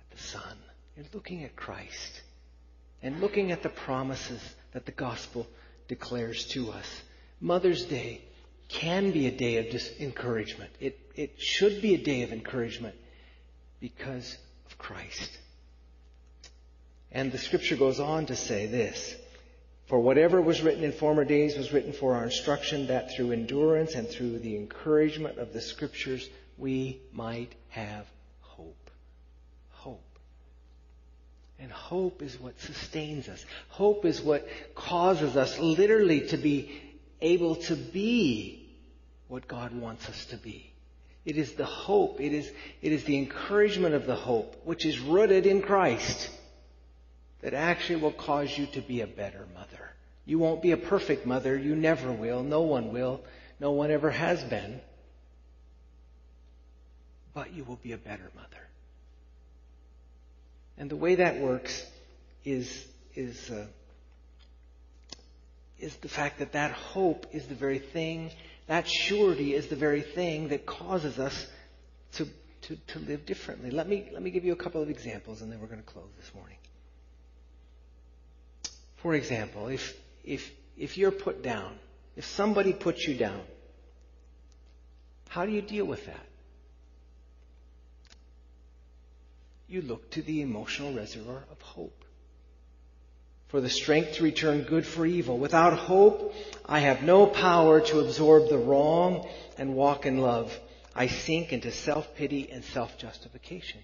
at 0.00 0.16
the 0.16 0.22
Son. 0.22 0.56
You're 0.96 1.06
looking 1.12 1.44
at 1.44 1.56
Christ 1.56 2.22
and 3.02 3.20
looking 3.20 3.52
at 3.52 3.62
the 3.62 3.68
promises 3.68 4.40
that 4.72 4.86
the 4.86 4.92
gospel 4.92 5.46
declares 5.88 6.46
to 6.48 6.70
us. 6.70 7.02
Mother's 7.40 7.84
Day 7.84 8.22
can 8.68 9.10
be 9.10 9.26
a 9.26 9.30
day 9.30 9.56
of 9.58 9.70
dis- 9.70 9.92
encouragement. 10.00 10.70
It, 10.80 10.98
it 11.16 11.40
should 11.40 11.82
be 11.82 11.94
a 11.94 11.98
day 11.98 12.22
of 12.22 12.32
encouragement 12.32 12.94
because 13.80 14.36
of 14.66 14.78
Christ. 14.78 15.30
And 17.12 17.30
the 17.30 17.38
scripture 17.38 17.76
goes 17.76 18.00
on 18.00 18.26
to 18.26 18.36
say 18.36 18.66
this. 18.66 19.14
For 19.86 20.00
whatever 20.00 20.40
was 20.40 20.62
written 20.62 20.82
in 20.82 20.92
former 20.92 21.24
days 21.24 21.56
was 21.56 21.72
written 21.72 21.92
for 21.92 22.14
our 22.14 22.24
instruction, 22.24 22.86
that 22.86 23.14
through 23.14 23.32
endurance 23.32 23.94
and 23.94 24.08
through 24.08 24.38
the 24.38 24.56
encouragement 24.56 25.38
of 25.38 25.52
the 25.52 25.60
scriptures 25.60 26.28
we 26.56 27.00
might 27.12 27.52
have 27.68 28.06
hope. 28.40 28.90
Hope. 29.70 30.18
And 31.60 31.70
hope 31.70 32.22
is 32.22 32.40
what 32.40 32.58
sustains 32.60 33.28
us. 33.28 33.44
Hope 33.68 34.04
is 34.04 34.22
what 34.22 34.48
causes 34.74 35.36
us 35.36 35.58
literally 35.58 36.28
to 36.28 36.36
be 36.38 36.80
able 37.20 37.56
to 37.56 37.76
be 37.76 38.68
what 39.28 39.48
God 39.48 39.74
wants 39.74 40.08
us 40.08 40.26
to 40.26 40.36
be. 40.36 40.70
It 41.24 41.38
is 41.38 41.52
the 41.54 41.64
hope, 41.64 42.20
it 42.20 42.32
is, 42.32 42.50
it 42.82 42.92
is 42.92 43.04
the 43.04 43.16
encouragement 43.16 43.94
of 43.94 44.06
the 44.06 44.14
hope, 44.14 44.60
which 44.64 44.84
is 44.84 45.00
rooted 45.00 45.46
in 45.46 45.62
Christ 45.62 46.30
that 47.40 47.54
actually 47.54 48.00
will 48.00 48.12
cause 48.12 48.56
you 48.56 48.66
to 48.66 48.80
be 48.80 49.00
a 49.00 49.06
better 49.06 49.46
mother. 49.54 49.90
You 50.26 50.38
won't 50.38 50.62
be 50.62 50.72
a 50.72 50.76
perfect 50.76 51.26
mother. 51.26 51.56
You 51.56 51.76
never 51.76 52.10
will. 52.10 52.42
No 52.42 52.62
one 52.62 52.92
will. 52.92 53.22
No 53.60 53.72
one 53.72 53.90
ever 53.90 54.10
has 54.10 54.42
been. 54.44 54.80
But 57.34 57.52
you 57.52 57.64
will 57.64 57.76
be 57.76 57.92
a 57.92 57.98
better 57.98 58.30
mother. 58.34 58.48
And 60.78 60.90
the 60.90 60.96
way 60.96 61.16
that 61.16 61.40
works 61.40 61.84
is, 62.44 62.86
is, 63.14 63.50
uh, 63.50 63.66
is 65.84 65.94
the 65.96 66.08
fact 66.08 66.38
that 66.38 66.52
that 66.52 66.70
hope 66.70 67.26
is 67.32 67.46
the 67.46 67.54
very 67.54 67.78
thing, 67.78 68.30
that 68.66 68.88
surety 68.88 69.54
is 69.54 69.66
the 69.66 69.76
very 69.76 70.00
thing 70.00 70.48
that 70.48 70.64
causes 70.64 71.18
us 71.18 71.46
to, 72.12 72.26
to, 72.62 72.76
to 72.86 72.98
live 73.00 73.26
differently. 73.26 73.70
Let 73.70 73.86
me, 73.86 74.08
let 74.12 74.22
me 74.22 74.30
give 74.30 74.44
you 74.44 74.54
a 74.54 74.56
couple 74.56 74.82
of 74.82 74.88
examples 74.88 75.42
and 75.42 75.52
then 75.52 75.60
we're 75.60 75.66
going 75.66 75.82
to 75.82 75.86
close 75.86 76.08
this 76.18 76.34
morning. 76.34 76.56
For 78.96 79.14
example, 79.14 79.68
if, 79.68 79.94
if, 80.24 80.50
if 80.78 80.96
you're 80.96 81.10
put 81.10 81.42
down, 81.42 81.74
if 82.16 82.24
somebody 82.24 82.72
puts 82.72 83.06
you 83.06 83.14
down, 83.14 83.42
how 85.28 85.44
do 85.44 85.52
you 85.52 85.60
deal 85.60 85.84
with 85.84 86.06
that? 86.06 86.26
You 89.68 89.82
look 89.82 90.10
to 90.12 90.22
the 90.22 90.40
emotional 90.40 90.94
reservoir 90.94 91.44
of 91.50 91.60
hope. 91.60 92.03
For 93.54 93.60
the 93.60 93.70
strength 93.70 94.14
to 94.14 94.24
return 94.24 94.62
good 94.62 94.84
for 94.84 95.06
evil. 95.06 95.38
Without 95.38 95.78
hope, 95.78 96.34
I 96.66 96.80
have 96.80 97.04
no 97.04 97.24
power 97.24 97.80
to 97.80 98.00
absorb 98.00 98.48
the 98.48 98.58
wrong 98.58 99.28
and 99.56 99.76
walk 99.76 100.06
in 100.06 100.18
love. 100.18 100.58
I 100.92 101.06
sink 101.06 101.52
into 101.52 101.70
self-pity 101.70 102.50
and 102.50 102.64
self-justification. 102.64 103.80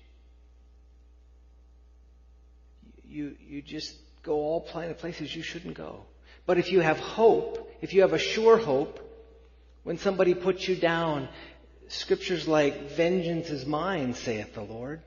You, 3.09 3.37
you 3.46 3.62
just 3.62 3.94
go 4.24 4.33
all 4.33 4.68
kind 4.72 4.90
of 4.90 4.98
places 4.98 5.37
you 5.37 5.42
shouldn't 5.42 5.74
go. 5.74 6.04
But 6.46 6.59
if 6.59 6.72
you 6.72 6.80
have 6.80 6.98
hope, 6.98 7.72
if 7.80 7.94
you 7.94 8.00
have 8.00 8.12
a 8.12 8.18
sure 8.18 8.56
hope, 8.56 8.98
when 9.85 9.98
somebody 9.98 10.35
puts 10.35 10.66
you 10.66 10.74
down, 10.74 11.28
scriptures 11.87 12.48
like, 12.48 12.90
vengeance 12.96 13.50
is 13.50 13.64
mine, 13.66 14.14
saith 14.14 14.52
the 14.52 14.62
Lord. 14.62 15.00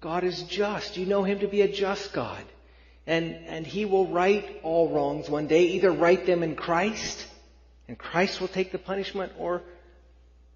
God 0.00 0.24
is 0.24 0.44
just. 0.44 0.96
You 0.96 1.04
know 1.04 1.24
Him 1.24 1.40
to 1.40 1.46
be 1.46 1.60
a 1.60 1.68
just 1.68 2.14
God. 2.14 2.42
And, 3.06 3.34
and 3.46 3.66
He 3.66 3.84
will 3.84 4.08
right 4.08 4.60
all 4.62 4.88
wrongs 4.90 5.28
one 5.28 5.46
day, 5.46 5.64
either 5.68 5.90
right 5.90 6.24
them 6.24 6.42
in 6.42 6.56
Christ, 6.56 7.26
and 7.88 7.96
Christ 7.96 8.40
will 8.40 8.48
take 8.48 8.72
the 8.72 8.78
punishment, 8.78 9.32
or 9.38 9.62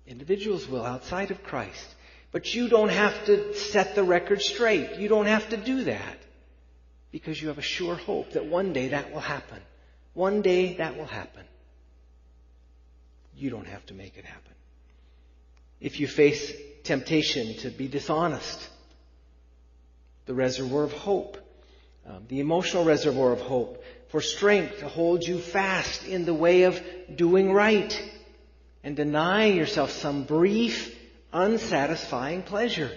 individuals 0.06 0.68
will 0.68 0.84
outside 0.84 1.30
of 1.30 1.42
Christ. 1.44 1.86
But 2.32 2.54
you 2.54 2.68
don't 2.68 2.90
have 2.90 3.24
to 3.26 3.54
set 3.54 3.94
the 3.94 4.04
record 4.04 4.40
straight. 4.40 4.98
You 4.98 5.08
don't 5.08 5.26
have 5.26 5.48
to 5.50 5.56
do 5.56 5.84
that. 5.84 6.18
Because 7.12 7.40
you 7.40 7.48
have 7.48 7.58
a 7.58 7.62
sure 7.62 7.96
hope 7.96 8.32
that 8.32 8.46
one 8.46 8.72
day 8.72 8.88
that 8.88 9.12
will 9.12 9.20
happen. 9.20 9.60
One 10.14 10.42
day 10.42 10.76
that 10.76 10.96
will 10.96 11.06
happen. 11.06 11.44
You 13.34 13.50
don't 13.50 13.66
have 13.66 13.84
to 13.86 13.94
make 13.94 14.16
it 14.16 14.24
happen. 14.24 14.52
If 15.80 15.98
you 15.98 16.06
face 16.06 16.52
temptation 16.84 17.56
to 17.58 17.70
be 17.70 17.88
dishonest, 17.88 18.68
the 20.26 20.34
reservoir 20.34 20.84
of 20.84 20.92
hope, 20.92 21.38
um, 22.06 22.24
the 22.28 22.40
emotional 22.40 22.84
reservoir 22.84 23.32
of 23.32 23.40
hope, 23.40 23.82
for 24.08 24.20
strength 24.20 24.78
to 24.80 24.88
hold 24.88 25.26
you 25.26 25.38
fast 25.38 26.06
in 26.06 26.24
the 26.24 26.34
way 26.34 26.64
of 26.64 26.80
doing 27.14 27.52
right 27.52 28.02
and 28.82 28.96
denying 28.96 29.56
yourself 29.56 29.90
some 29.90 30.24
brief, 30.24 30.98
unsatisfying 31.32 32.42
pleasure. 32.42 32.90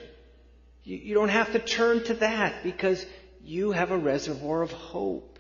You, 0.84 0.98
you 0.98 1.14
don't 1.14 1.30
have 1.30 1.52
to 1.54 1.60
turn 1.60 2.04
to 2.06 2.16
that 2.16 2.64
because 2.64 3.06
you 3.44 3.72
have 3.72 3.92
a 3.92 3.98
reservoir 3.98 4.62
of 4.62 4.72
hope 4.72 5.40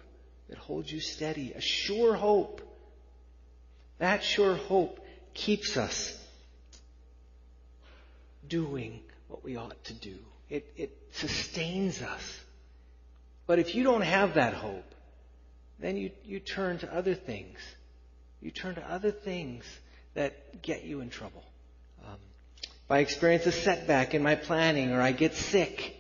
that 0.49 0.57
holds 0.57 0.91
you 0.91 0.99
steady, 0.99 1.53
a 1.53 1.61
sure 1.61 2.13
hope. 2.13 2.61
That 3.99 4.23
sure 4.23 4.55
hope 4.55 4.99
keeps 5.33 5.77
us 5.77 6.19
doing 8.47 8.99
what 9.27 9.43
we 9.43 9.55
ought 9.55 9.83
to 9.85 9.93
do. 9.93 10.15
It, 10.49 10.71
it 10.75 10.97
sustains 11.13 12.01
us. 12.01 12.39
But 13.45 13.59
if 13.59 13.75
you 13.75 13.83
don't 13.83 14.01
have 14.01 14.35
that 14.35 14.53
hope, 14.53 14.93
then 15.79 15.97
you, 15.97 16.11
you 16.23 16.39
turn 16.39 16.79
to 16.79 16.93
other 16.93 17.13
things. 17.13 17.57
You 18.41 18.51
turn 18.51 18.75
to 18.75 18.91
other 18.91 19.11
things 19.11 19.65
that 20.13 20.61
get 20.61 20.83
you 20.83 21.01
in 21.01 21.09
trouble. 21.09 21.43
Um, 22.05 22.17
if 22.63 22.91
I 22.91 22.99
experience 22.99 23.45
a 23.45 23.51
setback 23.51 24.13
in 24.13 24.23
my 24.23 24.35
planning 24.35 24.91
or 24.91 25.01
I 25.01 25.11
get 25.11 25.35
sick, 25.35 25.97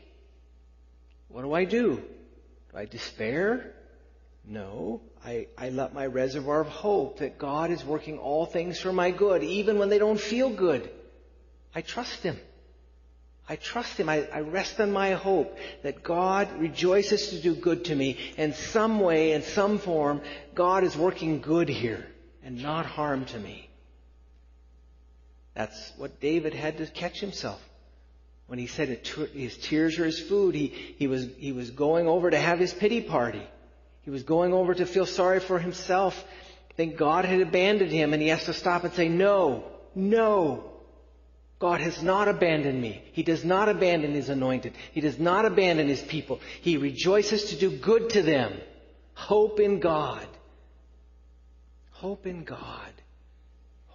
what 1.27 1.41
do 1.41 1.53
I 1.53 1.65
do? 1.65 2.01
Do 2.71 2.77
I 2.77 2.85
despair? 2.85 3.73
No. 4.45 5.01
I, 5.25 5.47
I 5.57 5.69
let 5.69 5.93
my 5.93 6.05
reservoir 6.05 6.61
of 6.61 6.67
hope 6.67 7.19
that 7.19 7.37
God 7.37 7.71
is 7.71 7.83
working 7.83 8.19
all 8.19 8.45
things 8.45 8.79
for 8.79 8.91
my 8.91 9.11
good, 9.11 9.43
even 9.43 9.79
when 9.79 9.89
they 9.89 9.99
don't 9.99 10.19
feel 10.19 10.49
good. 10.49 10.89
I 11.73 11.81
trust 11.81 12.23
Him. 12.23 12.37
I 13.47 13.57
trust 13.57 13.97
Him. 13.97 14.07
I, 14.07 14.27
I, 14.33 14.39
rest 14.39 14.79
on 14.79 14.91
my 14.91 15.11
hope 15.11 15.57
that 15.83 16.03
God 16.03 16.47
rejoices 16.59 17.29
to 17.29 17.41
do 17.41 17.55
good 17.55 17.85
to 17.85 17.95
me. 17.95 18.17
In 18.37 18.53
some 18.53 18.99
way, 19.01 19.33
in 19.33 19.41
some 19.41 19.79
form, 19.79 20.21
God 20.55 20.83
is 20.83 20.95
working 20.95 21.41
good 21.41 21.67
here 21.67 22.07
and 22.43 22.61
not 22.61 22.85
harm 22.85 23.25
to 23.25 23.39
me. 23.39 23.69
That's 25.55 25.91
what 25.97 26.19
David 26.19 26.53
had 26.53 26.77
to 26.77 26.87
catch 26.87 27.19
himself. 27.19 27.61
When 28.47 28.59
he 28.59 28.67
said 28.67 29.05
his 29.33 29.57
tears 29.57 29.99
are 29.99 30.05
his 30.05 30.19
food, 30.19 30.55
he, 30.55 30.67
he, 30.97 31.07
was, 31.07 31.27
he 31.37 31.51
was 31.51 31.71
going 31.71 32.07
over 32.07 32.29
to 32.29 32.37
have 32.37 32.59
his 32.59 32.73
pity 32.73 33.01
party. 33.01 33.41
He 34.03 34.09
was 34.09 34.23
going 34.23 34.53
over 34.53 34.73
to 34.73 34.85
feel 34.85 35.05
sorry 35.05 35.39
for 35.39 35.59
himself. 35.59 36.23
Think 36.75 36.97
God 36.97 37.25
had 37.25 37.41
abandoned 37.41 37.91
him 37.91 38.13
and 38.13 38.21
he 38.21 38.29
has 38.29 38.45
to 38.45 38.53
stop 38.53 38.83
and 38.83 38.93
say, 38.93 39.07
no, 39.07 39.63
no. 39.95 40.72
God 41.59 41.79
has 41.81 42.03
not 42.03 42.27
abandoned 42.27 42.81
me. 42.81 43.03
He 43.13 43.23
does 43.23 43.45
not 43.45 43.69
abandon 43.69 44.13
his 44.13 44.29
anointed. 44.29 44.73
He 44.91 45.01
does 45.01 45.17
not 45.17 45.45
abandon 45.45 45.87
his 45.87 46.01
people. 46.01 46.41
He 46.61 46.77
rejoices 46.77 47.45
to 47.45 47.55
do 47.55 47.77
good 47.77 48.09
to 48.11 48.21
them. 48.21 48.59
Hope 49.13 49.59
in 49.59 49.79
God. 49.79 50.27
Hope 51.91 52.25
in 52.27 52.43
God. 52.43 52.91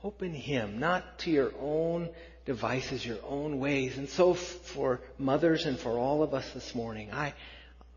Hope 0.00 0.22
in 0.22 0.32
Him, 0.32 0.78
not 0.78 1.18
to 1.20 1.30
your 1.30 1.52
own 1.60 2.08
devices, 2.46 3.04
your 3.04 3.18
own 3.26 3.58
ways. 3.58 3.98
And 3.98 4.08
so 4.08 4.32
for 4.32 5.00
mothers 5.18 5.66
and 5.66 5.78
for 5.78 5.98
all 5.98 6.22
of 6.22 6.34
us 6.34 6.48
this 6.52 6.74
morning, 6.74 7.10
I, 7.12 7.34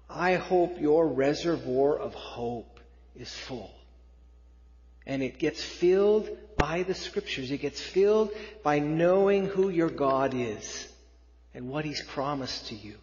I 0.10 0.36
hope 0.36 0.82
your 0.82 1.08
reservoir 1.08 1.98
of 1.98 2.16
hope 2.16 2.80
is 3.16 3.32
full. 3.32 3.72
And 5.06 5.24
it 5.24 5.40
gets 5.40 5.64
filled 5.64 6.30
by 6.58 6.84
the 6.84 6.94
scriptures. 6.94 7.52
It 7.52 7.58
gets 7.58 7.82
filled 7.82 8.32
by 8.64 8.80
knowing 8.80 9.46
who 9.46 9.70
your 9.70 9.90
God 9.90 10.34
is 10.34 10.88
and 11.54 11.70
what 11.70 11.86
He's 11.86 12.02
promised 12.02 12.68
to 12.68 12.76
you. 12.76 12.96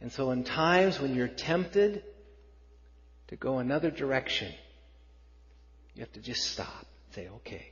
And 0.00 0.10
so 0.10 0.30
in 0.30 0.42
times 0.42 0.98
when 0.98 1.14
you're 1.14 1.28
tempted 1.28 2.02
to 3.28 3.36
go 3.36 3.58
another 3.58 3.90
direction, 3.90 4.52
you 5.94 6.00
have 6.00 6.12
to 6.12 6.20
just 6.20 6.50
stop. 6.50 6.86
Say, 7.14 7.28
okay, 7.36 7.70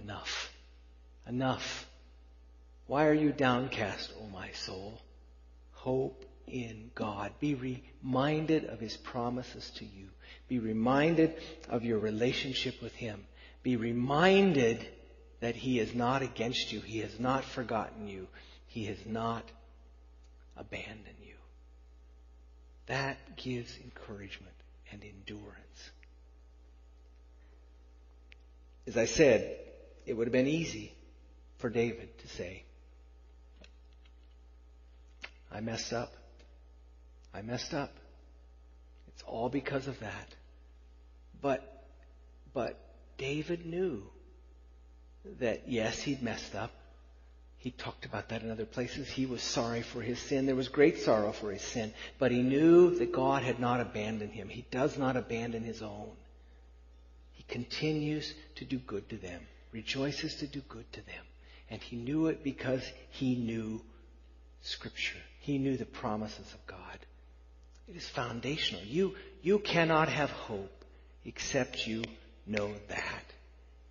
enough. 0.00 0.52
Enough. 1.28 1.88
Why 2.86 3.06
are 3.06 3.14
you 3.14 3.32
downcast, 3.32 4.12
O 4.20 4.26
my 4.26 4.50
soul? 4.52 5.00
Hope 5.72 6.24
in 6.46 6.90
God. 6.94 7.32
Be 7.40 7.54
reminded 8.02 8.64
of 8.66 8.80
His 8.80 8.96
promises 8.96 9.70
to 9.76 9.84
you. 9.84 10.08
Be 10.52 10.58
reminded 10.58 11.34
of 11.70 11.82
your 11.82 11.98
relationship 11.98 12.82
with 12.82 12.92
Him. 12.92 13.24
Be 13.62 13.76
reminded 13.76 14.86
that 15.40 15.56
He 15.56 15.80
is 15.80 15.94
not 15.94 16.20
against 16.20 16.72
you. 16.72 16.80
He 16.80 16.98
has 16.98 17.18
not 17.18 17.42
forgotten 17.42 18.06
you. 18.06 18.28
He 18.66 18.84
has 18.84 18.98
not 19.06 19.50
abandoned 20.54 21.16
you. 21.26 21.36
That 22.84 23.38
gives 23.38 23.74
encouragement 23.82 24.52
and 24.90 25.02
endurance. 25.02 25.90
As 28.86 28.98
I 28.98 29.06
said, 29.06 29.56
it 30.04 30.12
would 30.12 30.26
have 30.26 30.32
been 30.32 30.46
easy 30.46 30.92
for 31.60 31.70
David 31.70 32.18
to 32.18 32.28
say, 32.28 32.64
I 35.50 35.60
messed 35.60 35.94
up. 35.94 36.12
I 37.32 37.40
messed 37.40 37.72
up. 37.72 37.94
It's 39.08 39.22
all 39.22 39.48
because 39.48 39.86
of 39.86 39.98
that. 40.00 40.34
But, 41.42 41.84
but 42.54 42.78
David 43.18 43.66
knew 43.66 44.04
that 45.40 45.68
yes, 45.68 46.00
he'd 46.00 46.22
messed 46.22 46.54
up. 46.54 46.70
He 47.58 47.70
talked 47.70 48.06
about 48.06 48.30
that 48.30 48.42
in 48.42 48.50
other 48.50 48.64
places. 48.64 49.08
He 49.08 49.26
was 49.26 49.42
sorry 49.42 49.82
for 49.82 50.02
his 50.02 50.18
sin. 50.18 50.46
There 50.46 50.56
was 50.56 50.68
great 50.68 50.98
sorrow 50.98 51.32
for 51.32 51.52
his 51.52 51.62
sin. 51.62 51.92
But 52.18 52.32
he 52.32 52.42
knew 52.42 52.98
that 52.98 53.12
God 53.12 53.42
had 53.42 53.60
not 53.60 53.80
abandoned 53.80 54.32
him. 54.32 54.48
He 54.48 54.64
does 54.70 54.98
not 54.98 55.16
abandon 55.16 55.62
his 55.62 55.82
own. 55.82 56.10
He 57.32 57.44
continues 57.44 58.34
to 58.56 58.64
do 58.64 58.78
good 58.78 59.08
to 59.10 59.16
them, 59.16 59.42
rejoices 59.70 60.36
to 60.36 60.46
do 60.46 60.60
good 60.68 60.90
to 60.92 61.06
them. 61.06 61.24
And 61.70 61.80
he 61.80 61.96
knew 61.96 62.26
it 62.26 62.42
because 62.42 62.82
he 63.10 63.36
knew 63.36 63.80
Scripture. 64.62 65.18
He 65.40 65.58
knew 65.58 65.76
the 65.76 65.86
promises 65.86 66.52
of 66.52 66.66
God. 66.66 66.98
It 67.88 67.96
is 67.96 68.08
foundational. 68.08 68.84
You, 68.84 69.14
you 69.40 69.58
cannot 69.60 70.08
have 70.08 70.30
hope 70.30 70.81
except 71.24 71.86
you 71.86 72.04
know 72.46 72.72
that. 72.88 73.24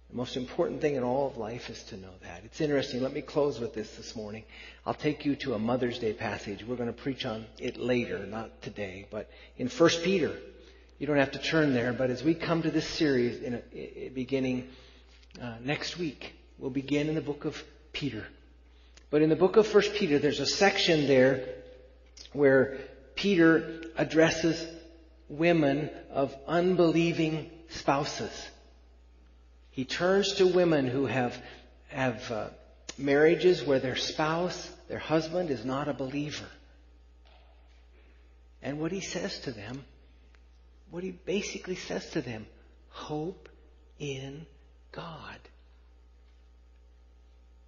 The 0.09 0.17
most 0.17 0.35
important 0.35 0.81
thing 0.81 0.95
in 0.95 1.03
all 1.03 1.27
of 1.27 1.37
life 1.37 1.69
is 1.69 1.81
to 1.83 1.97
know 1.97 2.11
that. 2.23 2.41
It's 2.43 2.59
interesting. 2.59 3.01
Let 3.01 3.13
me 3.13 3.21
close 3.21 3.59
with 3.61 3.73
this 3.73 3.89
this 3.95 4.13
morning. 4.13 4.43
I'll 4.85 4.93
take 4.93 5.25
you 5.25 5.37
to 5.37 5.53
a 5.53 5.59
Mother's 5.59 5.99
Day 5.99 6.11
passage. 6.11 6.65
We're 6.65 6.75
going 6.75 6.93
to 6.93 7.01
preach 7.01 7.25
on 7.25 7.45
it 7.59 7.77
later, 7.77 8.25
not 8.25 8.61
today, 8.61 9.07
but 9.09 9.29
in 9.57 9.69
1 9.69 9.89
Peter. 10.03 10.37
You 10.99 11.07
don't 11.07 11.17
have 11.17 11.31
to 11.31 11.39
turn 11.39 11.73
there, 11.73 11.93
but 11.93 12.09
as 12.09 12.23
we 12.23 12.35
come 12.35 12.61
to 12.63 12.71
this 12.71 12.85
series 12.85 13.41
in 13.41 13.61
a, 13.73 14.09
beginning 14.09 14.67
uh, 15.41 15.55
next 15.63 15.97
week, 15.97 16.35
we'll 16.59 16.69
begin 16.69 17.07
in 17.07 17.15
the 17.15 17.21
book 17.21 17.45
of 17.45 17.63
Peter. 17.93 18.25
But 19.09 19.21
in 19.21 19.29
the 19.29 19.35
book 19.37 19.55
of 19.55 19.65
First 19.65 19.93
Peter, 19.93 20.19
there's 20.19 20.41
a 20.41 20.45
section 20.45 21.07
there 21.07 21.47
where 22.33 22.79
Peter 23.15 23.81
addresses 23.97 24.65
women 25.31 25.89
of 26.11 26.35
unbelieving 26.47 27.49
spouses. 27.69 28.31
He 29.71 29.85
turns 29.85 30.33
to 30.35 30.47
women 30.47 30.87
who 30.87 31.05
have 31.05 31.35
have 31.87 32.31
uh, 32.31 32.47
marriages 32.97 33.63
where 33.63 33.79
their 33.79 33.95
spouse, 33.95 34.69
their 34.87 34.99
husband, 34.99 35.49
is 35.49 35.65
not 35.65 35.87
a 35.87 35.93
believer. 35.93 36.47
And 38.61 38.79
what 38.79 38.91
he 38.91 39.01
says 39.01 39.39
to 39.39 39.51
them, 39.51 39.83
what 40.89 41.03
he 41.03 41.11
basically 41.11 41.75
says 41.75 42.09
to 42.11 42.21
them, 42.21 42.45
hope 42.89 43.49
in 43.99 44.45
God. 44.91 45.39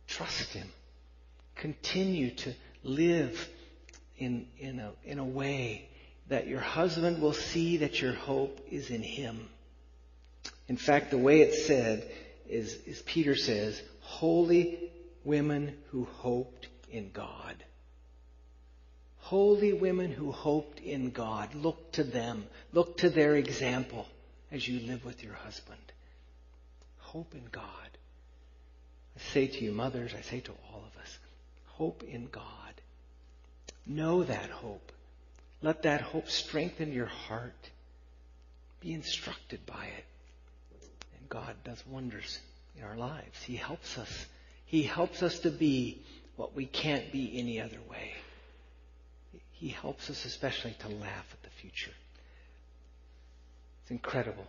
Trust 0.07 0.53
Him. 0.53 0.67
Continue 1.55 2.31
to 2.31 2.53
live 2.83 3.49
in, 4.17 4.47
in, 4.59 4.79
a, 4.79 4.91
in 5.03 5.19
a 5.19 5.25
way 5.25 5.89
that 6.27 6.47
your 6.47 6.59
husband 6.59 7.21
will 7.21 7.33
see 7.33 7.77
that 7.77 8.01
your 8.01 8.13
hope 8.13 8.59
is 8.71 8.89
in 8.89 9.03
Him. 9.03 9.49
In 10.67 10.77
fact, 10.77 11.11
the 11.11 11.17
way 11.17 11.41
it's 11.41 11.65
said 11.65 12.09
is, 12.47 12.75
is 12.85 13.01
Peter 13.01 13.35
says, 13.35 13.81
holy 14.01 14.91
women 15.23 15.77
who 15.91 16.05
hoped 16.05 16.67
in 16.89 17.11
God. 17.11 17.55
Holy 19.17 19.73
women 19.73 20.11
who 20.11 20.31
hoped 20.31 20.79
in 20.79 21.11
God. 21.11 21.55
Look 21.55 21.93
to 21.93 22.03
them. 22.03 22.45
Look 22.71 22.97
to 22.97 23.09
their 23.09 23.35
example 23.35 24.07
as 24.51 24.67
you 24.67 24.79
live 24.87 25.05
with 25.05 25.23
your 25.23 25.33
husband. 25.33 25.79
Hope 26.99 27.33
in 27.33 27.45
God. 27.51 27.63
I 29.15 29.21
say 29.33 29.47
to 29.47 29.63
you, 29.63 29.71
mothers, 29.71 30.13
I 30.17 30.21
say 30.21 30.39
to 30.41 30.51
all 30.71 30.83
of 30.85 31.01
us, 31.01 31.17
hope 31.65 32.03
in 32.03 32.27
God. 32.31 32.43
Know 33.85 34.23
that 34.23 34.49
hope. 34.49 34.92
Let 35.63 35.83
that 35.83 36.01
hope 36.01 36.29
strengthen 36.29 36.91
your 36.91 37.05
heart. 37.05 37.71
Be 38.81 38.93
instructed 38.93 39.65
by 39.65 39.85
it. 39.85 40.05
And 41.17 41.29
God 41.29 41.55
does 41.63 41.81
wonders 41.87 42.37
in 42.77 42.83
our 42.83 42.97
lives. 42.97 43.41
He 43.41 43.55
helps 43.55 43.97
us. 43.97 44.25
He 44.65 44.83
helps 44.83 45.23
us 45.23 45.39
to 45.39 45.49
be 45.49 46.03
what 46.35 46.53
we 46.53 46.65
can't 46.65 47.13
be 47.13 47.39
any 47.39 47.61
other 47.61 47.79
way. 47.89 48.13
He 49.51 49.69
helps 49.69 50.09
us 50.09 50.25
especially 50.25 50.75
to 50.79 50.89
laugh 50.89 51.25
at 51.31 51.43
the 51.43 51.49
future. 51.61 51.93
It's 53.83 53.91
incredible 53.91 54.47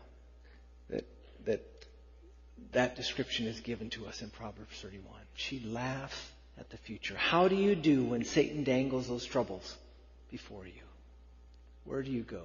that, 0.90 1.06
that 1.44 1.62
that 2.72 2.96
description 2.96 3.46
is 3.46 3.60
given 3.60 3.88
to 3.90 4.06
us 4.06 4.20
in 4.20 4.30
Proverbs 4.30 4.80
31. 4.82 5.12
She 5.34 5.60
laughs 5.60 6.20
at 6.58 6.70
the 6.70 6.76
future. 6.76 7.14
How 7.16 7.46
do 7.46 7.54
you 7.54 7.76
do 7.76 8.02
when 8.02 8.24
Satan 8.24 8.64
dangles 8.64 9.06
those 9.06 9.24
troubles 9.24 9.76
before 10.32 10.66
you? 10.66 10.72
Where 11.84 12.02
do 12.02 12.10
you 12.10 12.22
go? 12.22 12.42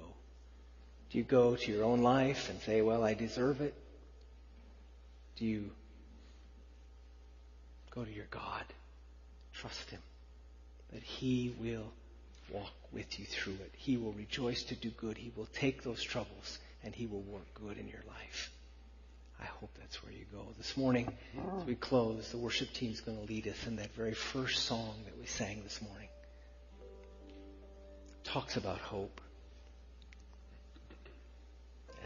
Do 1.10 1.18
you 1.18 1.24
go 1.24 1.56
to 1.56 1.72
your 1.72 1.84
own 1.84 2.02
life 2.02 2.50
and 2.50 2.60
say, 2.60 2.82
well, 2.82 3.02
I 3.02 3.14
deserve 3.14 3.60
it? 3.60 3.74
Do 5.36 5.44
you 5.44 5.70
go 7.90 8.04
to 8.04 8.12
your 8.12 8.26
God? 8.30 8.64
Trust 9.54 9.90
Him 9.90 10.00
that 10.92 11.02
He 11.02 11.54
will 11.60 11.92
walk 12.50 12.72
with 12.92 13.18
you 13.18 13.26
through 13.26 13.54
it. 13.54 13.72
He 13.76 13.96
will 13.96 14.12
rejoice 14.12 14.64
to 14.64 14.74
do 14.74 14.90
good. 14.90 15.16
He 15.16 15.32
will 15.36 15.48
take 15.52 15.82
those 15.82 16.02
troubles 16.02 16.58
and 16.84 16.94
He 16.94 17.06
will 17.06 17.22
work 17.22 17.54
good 17.54 17.78
in 17.78 17.88
your 17.88 18.02
life. 18.08 18.50
I 19.40 19.46
hope 19.46 19.70
that's 19.78 20.02
where 20.02 20.12
you 20.12 20.26
go. 20.32 20.44
This 20.58 20.76
morning, 20.76 21.10
as 21.58 21.64
we 21.64 21.74
close, 21.74 22.30
the 22.30 22.36
worship 22.36 22.72
team 22.74 22.92
is 22.92 23.00
going 23.00 23.18
to 23.18 23.24
lead 23.24 23.48
us 23.48 23.66
in 23.66 23.76
that 23.76 23.94
very 23.94 24.12
first 24.12 24.64
song 24.64 24.94
that 25.06 25.18
we 25.18 25.26
sang 25.26 25.62
this 25.62 25.80
morning. 25.80 26.08
It 28.22 28.24
talks 28.24 28.56
about 28.58 28.78
hope. 28.78 29.20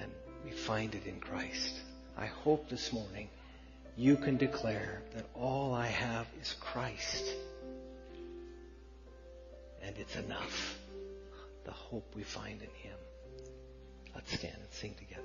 And 0.00 0.12
we 0.44 0.50
find 0.50 0.94
it 0.94 1.06
in 1.06 1.20
Christ. 1.20 1.80
I 2.16 2.26
hope 2.26 2.68
this 2.68 2.92
morning 2.92 3.28
you 3.96 4.16
can 4.16 4.36
declare 4.36 5.02
that 5.14 5.24
all 5.34 5.72
I 5.74 5.86
have 5.86 6.26
is 6.40 6.54
Christ. 6.60 7.24
And 9.82 9.96
it's 9.98 10.16
enough. 10.16 10.78
The 11.64 11.72
hope 11.72 12.14
we 12.14 12.22
find 12.22 12.60
in 12.60 12.68
Him. 12.82 12.98
Let's 14.14 14.32
stand 14.32 14.56
and 14.60 14.70
sing 14.70 14.94
together. 14.98 15.22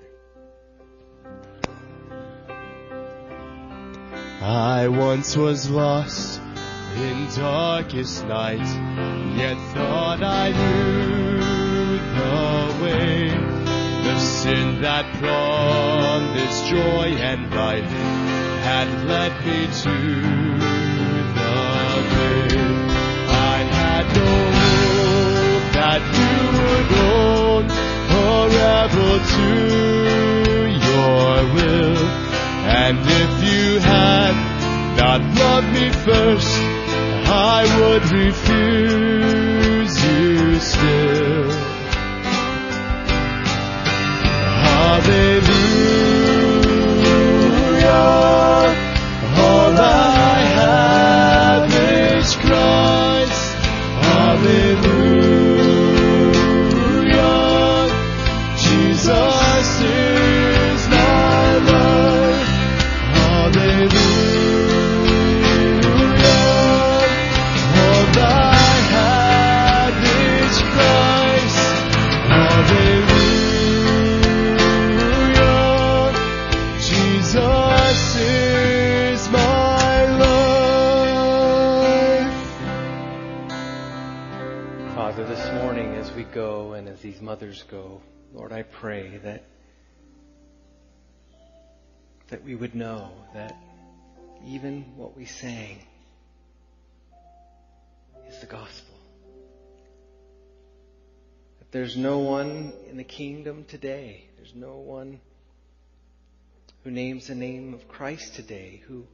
I 4.41 4.87
once 4.87 5.35
was 5.35 5.69
lost 5.69 6.39
in 6.95 7.27
darkest 7.35 8.25
night, 8.25 8.65
yet 9.37 9.57
thought 9.73 10.23
I 10.23 10.51
knew 10.51 11.97
the 12.15 12.83
way. 12.83 13.58
The 14.09 14.17
sin 14.17 14.81
that 14.81 15.05
promised 15.21 16.65
joy 16.65 17.13
and 17.29 17.41
life 17.53 17.91
had 18.65 18.87
led 19.05 19.33
me 19.45 19.67
to 19.83 19.95
the 21.37 21.53
grave. 22.09 22.89
I 23.29 23.57
had 23.77 24.05
no 24.17 24.31
hope 24.57 25.65
that 25.77 26.01
you 26.19 26.37
would 26.57 26.89
own 27.13 27.63
forever 28.09 29.11
to 29.35 29.49
your 30.89 31.33
will. 31.53 32.01
And 32.81 32.97
if 33.21 33.31
you 33.45 33.67
had 33.77 34.35
not 34.97 35.21
loved 35.37 35.69
me 35.71 35.87
first, 35.91 36.53
I 37.29 37.61
would 37.79 38.05
refuse 38.11 39.95
you 40.03 40.59
still. 40.59 41.68
Hallelujah. 45.09 45.58
These 87.19 87.25
mothers 87.25 87.63
go, 87.69 88.01
Lord, 88.33 88.53
I 88.53 88.63
pray 88.63 89.19
that 89.23 89.43
that 92.29 92.45
we 92.45 92.55
would 92.55 92.75
know 92.75 93.11
that 93.33 93.57
even 94.45 94.85
what 94.95 95.17
we 95.17 95.25
sang 95.25 95.79
is 98.29 98.39
the 98.39 98.45
gospel. 98.45 98.95
That 101.59 101.71
there's 101.71 101.97
no 101.97 102.19
one 102.19 102.71
in 102.89 102.95
the 102.95 103.03
kingdom 103.03 103.65
today, 103.67 104.23
there's 104.37 104.55
no 104.55 104.77
one 104.77 105.19
who 106.83 106.91
names 106.91 107.27
the 107.27 107.35
name 107.35 107.73
of 107.73 107.87
Christ 107.89 108.35
today 108.35 108.81
who 108.87 109.05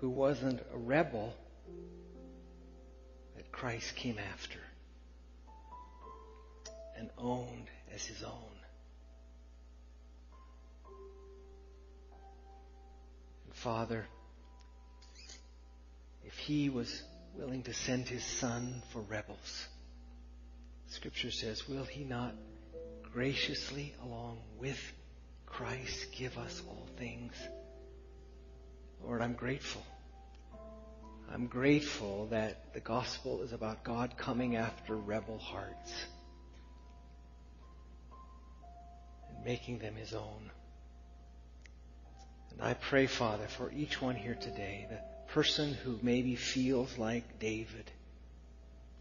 who 0.00 0.10
wasn't 0.10 0.60
a 0.72 0.78
rebel 0.78 1.34
that 3.36 3.50
Christ 3.50 3.96
came 3.96 4.18
after 4.32 4.60
and 7.04 7.10
owned 7.18 7.68
as 7.94 8.04
his 8.06 8.22
own. 8.22 8.56
And 13.44 13.54
Father, 13.54 14.06
if 16.24 16.34
he 16.38 16.70
was 16.70 17.02
willing 17.36 17.62
to 17.64 17.74
send 17.74 18.08
his 18.08 18.24
son 18.24 18.82
for 18.92 19.00
rebels, 19.02 19.66
Scripture 20.86 21.30
says, 21.30 21.68
will 21.68 21.84
he 21.84 22.04
not 22.04 22.34
graciously, 23.12 23.94
along 24.02 24.38
with 24.58 24.80
Christ, 25.44 26.06
give 26.16 26.38
us 26.38 26.62
all 26.66 26.88
things? 26.96 27.34
Lord, 29.04 29.20
I'm 29.20 29.34
grateful. 29.34 29.82
I'm 31.30 31.48
grateful 31.48 32.28
that 32.30 32.72
the 32.72 32.80
gospel 32.80 33.42
is 33.42 33.52
about 33.52 33.84
God 33.84 34.16
coming 34.16 34.56
after 34.56 34.96
rebel 34.96 35.38
hearts. 35.38 35.92
Making 39.44 39.78
them 39.78 39.94
his 39.94 40.14
own. 40.14 40.50
And 42.50 42.62
I 42.62 42.74
pray, 42.74 43.06
Father, 43.06 43.46
for 43.46 43.72
each 43.72 44.00
one 44.00 44.14
here 44.14 44.36
today, 44.40 44.86
the 44.88 44.98
person 45.32 45.74
who 45.74 45.98
maybe 46.02 46.36
feels 46.36 46.96
like 46.96 47.40
David. 47.40 47.90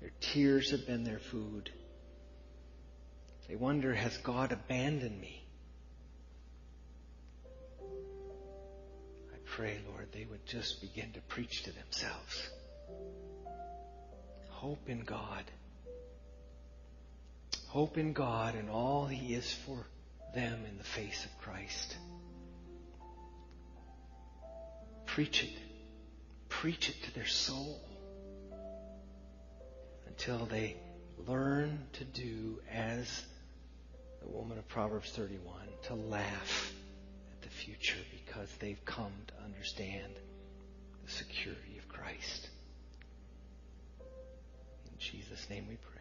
Their 0.02 0.12
tears 0.20 0.72
have 0.72 0.88
been 0.88 1.04
their 1.04 1.20
food. 1.20 1.70
They 3.48 3.56
wonder, 3.56 3.94
has 3.94 4.18
God 4.18 4.52
abandoned 4.52 5.22
me? 5.22 5.46
I 9.32 9.38
pray, 9.46 9.78
Lord, 9.88 10.08
they 10.12 10.26
would 10.26 10.46
just 10.48 10.82
begin 10.82 11.12
to 11.14 11.22
preach 11.22 11.64
to 11.64 11.72
themselves. 11.72 12.50
Hope 14.50 14.90
in 14.90 15.02
God. 15.02 15.44
Hope 17.68 17.98
in 17.98 18.14
God 18.14 18.56
and 18.56 18.70
all 18.70 19.06
He 19.06 19.36
is 19.36 19.54
for 19.54 19.86
them 20.34 20.66
in 20.70 20.78
the 20.78 20.84
face 20.84 21.26
of 21.26 21.38
Christ. 21.40 21.96
Preach 25.06 25.44
it. 25.44 25.58
Preach 26.50 26.90
it 26.90 27.04
to 27.04 27.14
their 27.14 27.28
soul 27.28 27.80
until 30.08 30.46
they 30.46 30.78
learn 31.28 31.80
to 31.94 32.04
do 32.04 32.60
as 32.72 33.24
the 34.22 34.30
woman 34.30 34.58
of 34.58 34.68
Proverbs 34.68 35.12
31, 35.12 35.54
to 35.84 35.96
laugh 35.96 36.74
at 37.34 37.42
the 37.42 37.50
future 37.50 37.98
because 38.26 38.50
they've 38.60 38.84
come 38.86 39.12
to 39.28 39.34
understand 39.44 40.14
the 41.06 41.12
security 41.12 41.78
of 41.78 41.88
Christ. 41.90 42.50
In 44.00 44.98
Jesus' 44.98 45.50
name 45.50 45.66
we 45.68 45.76
pray. 45.76 45.93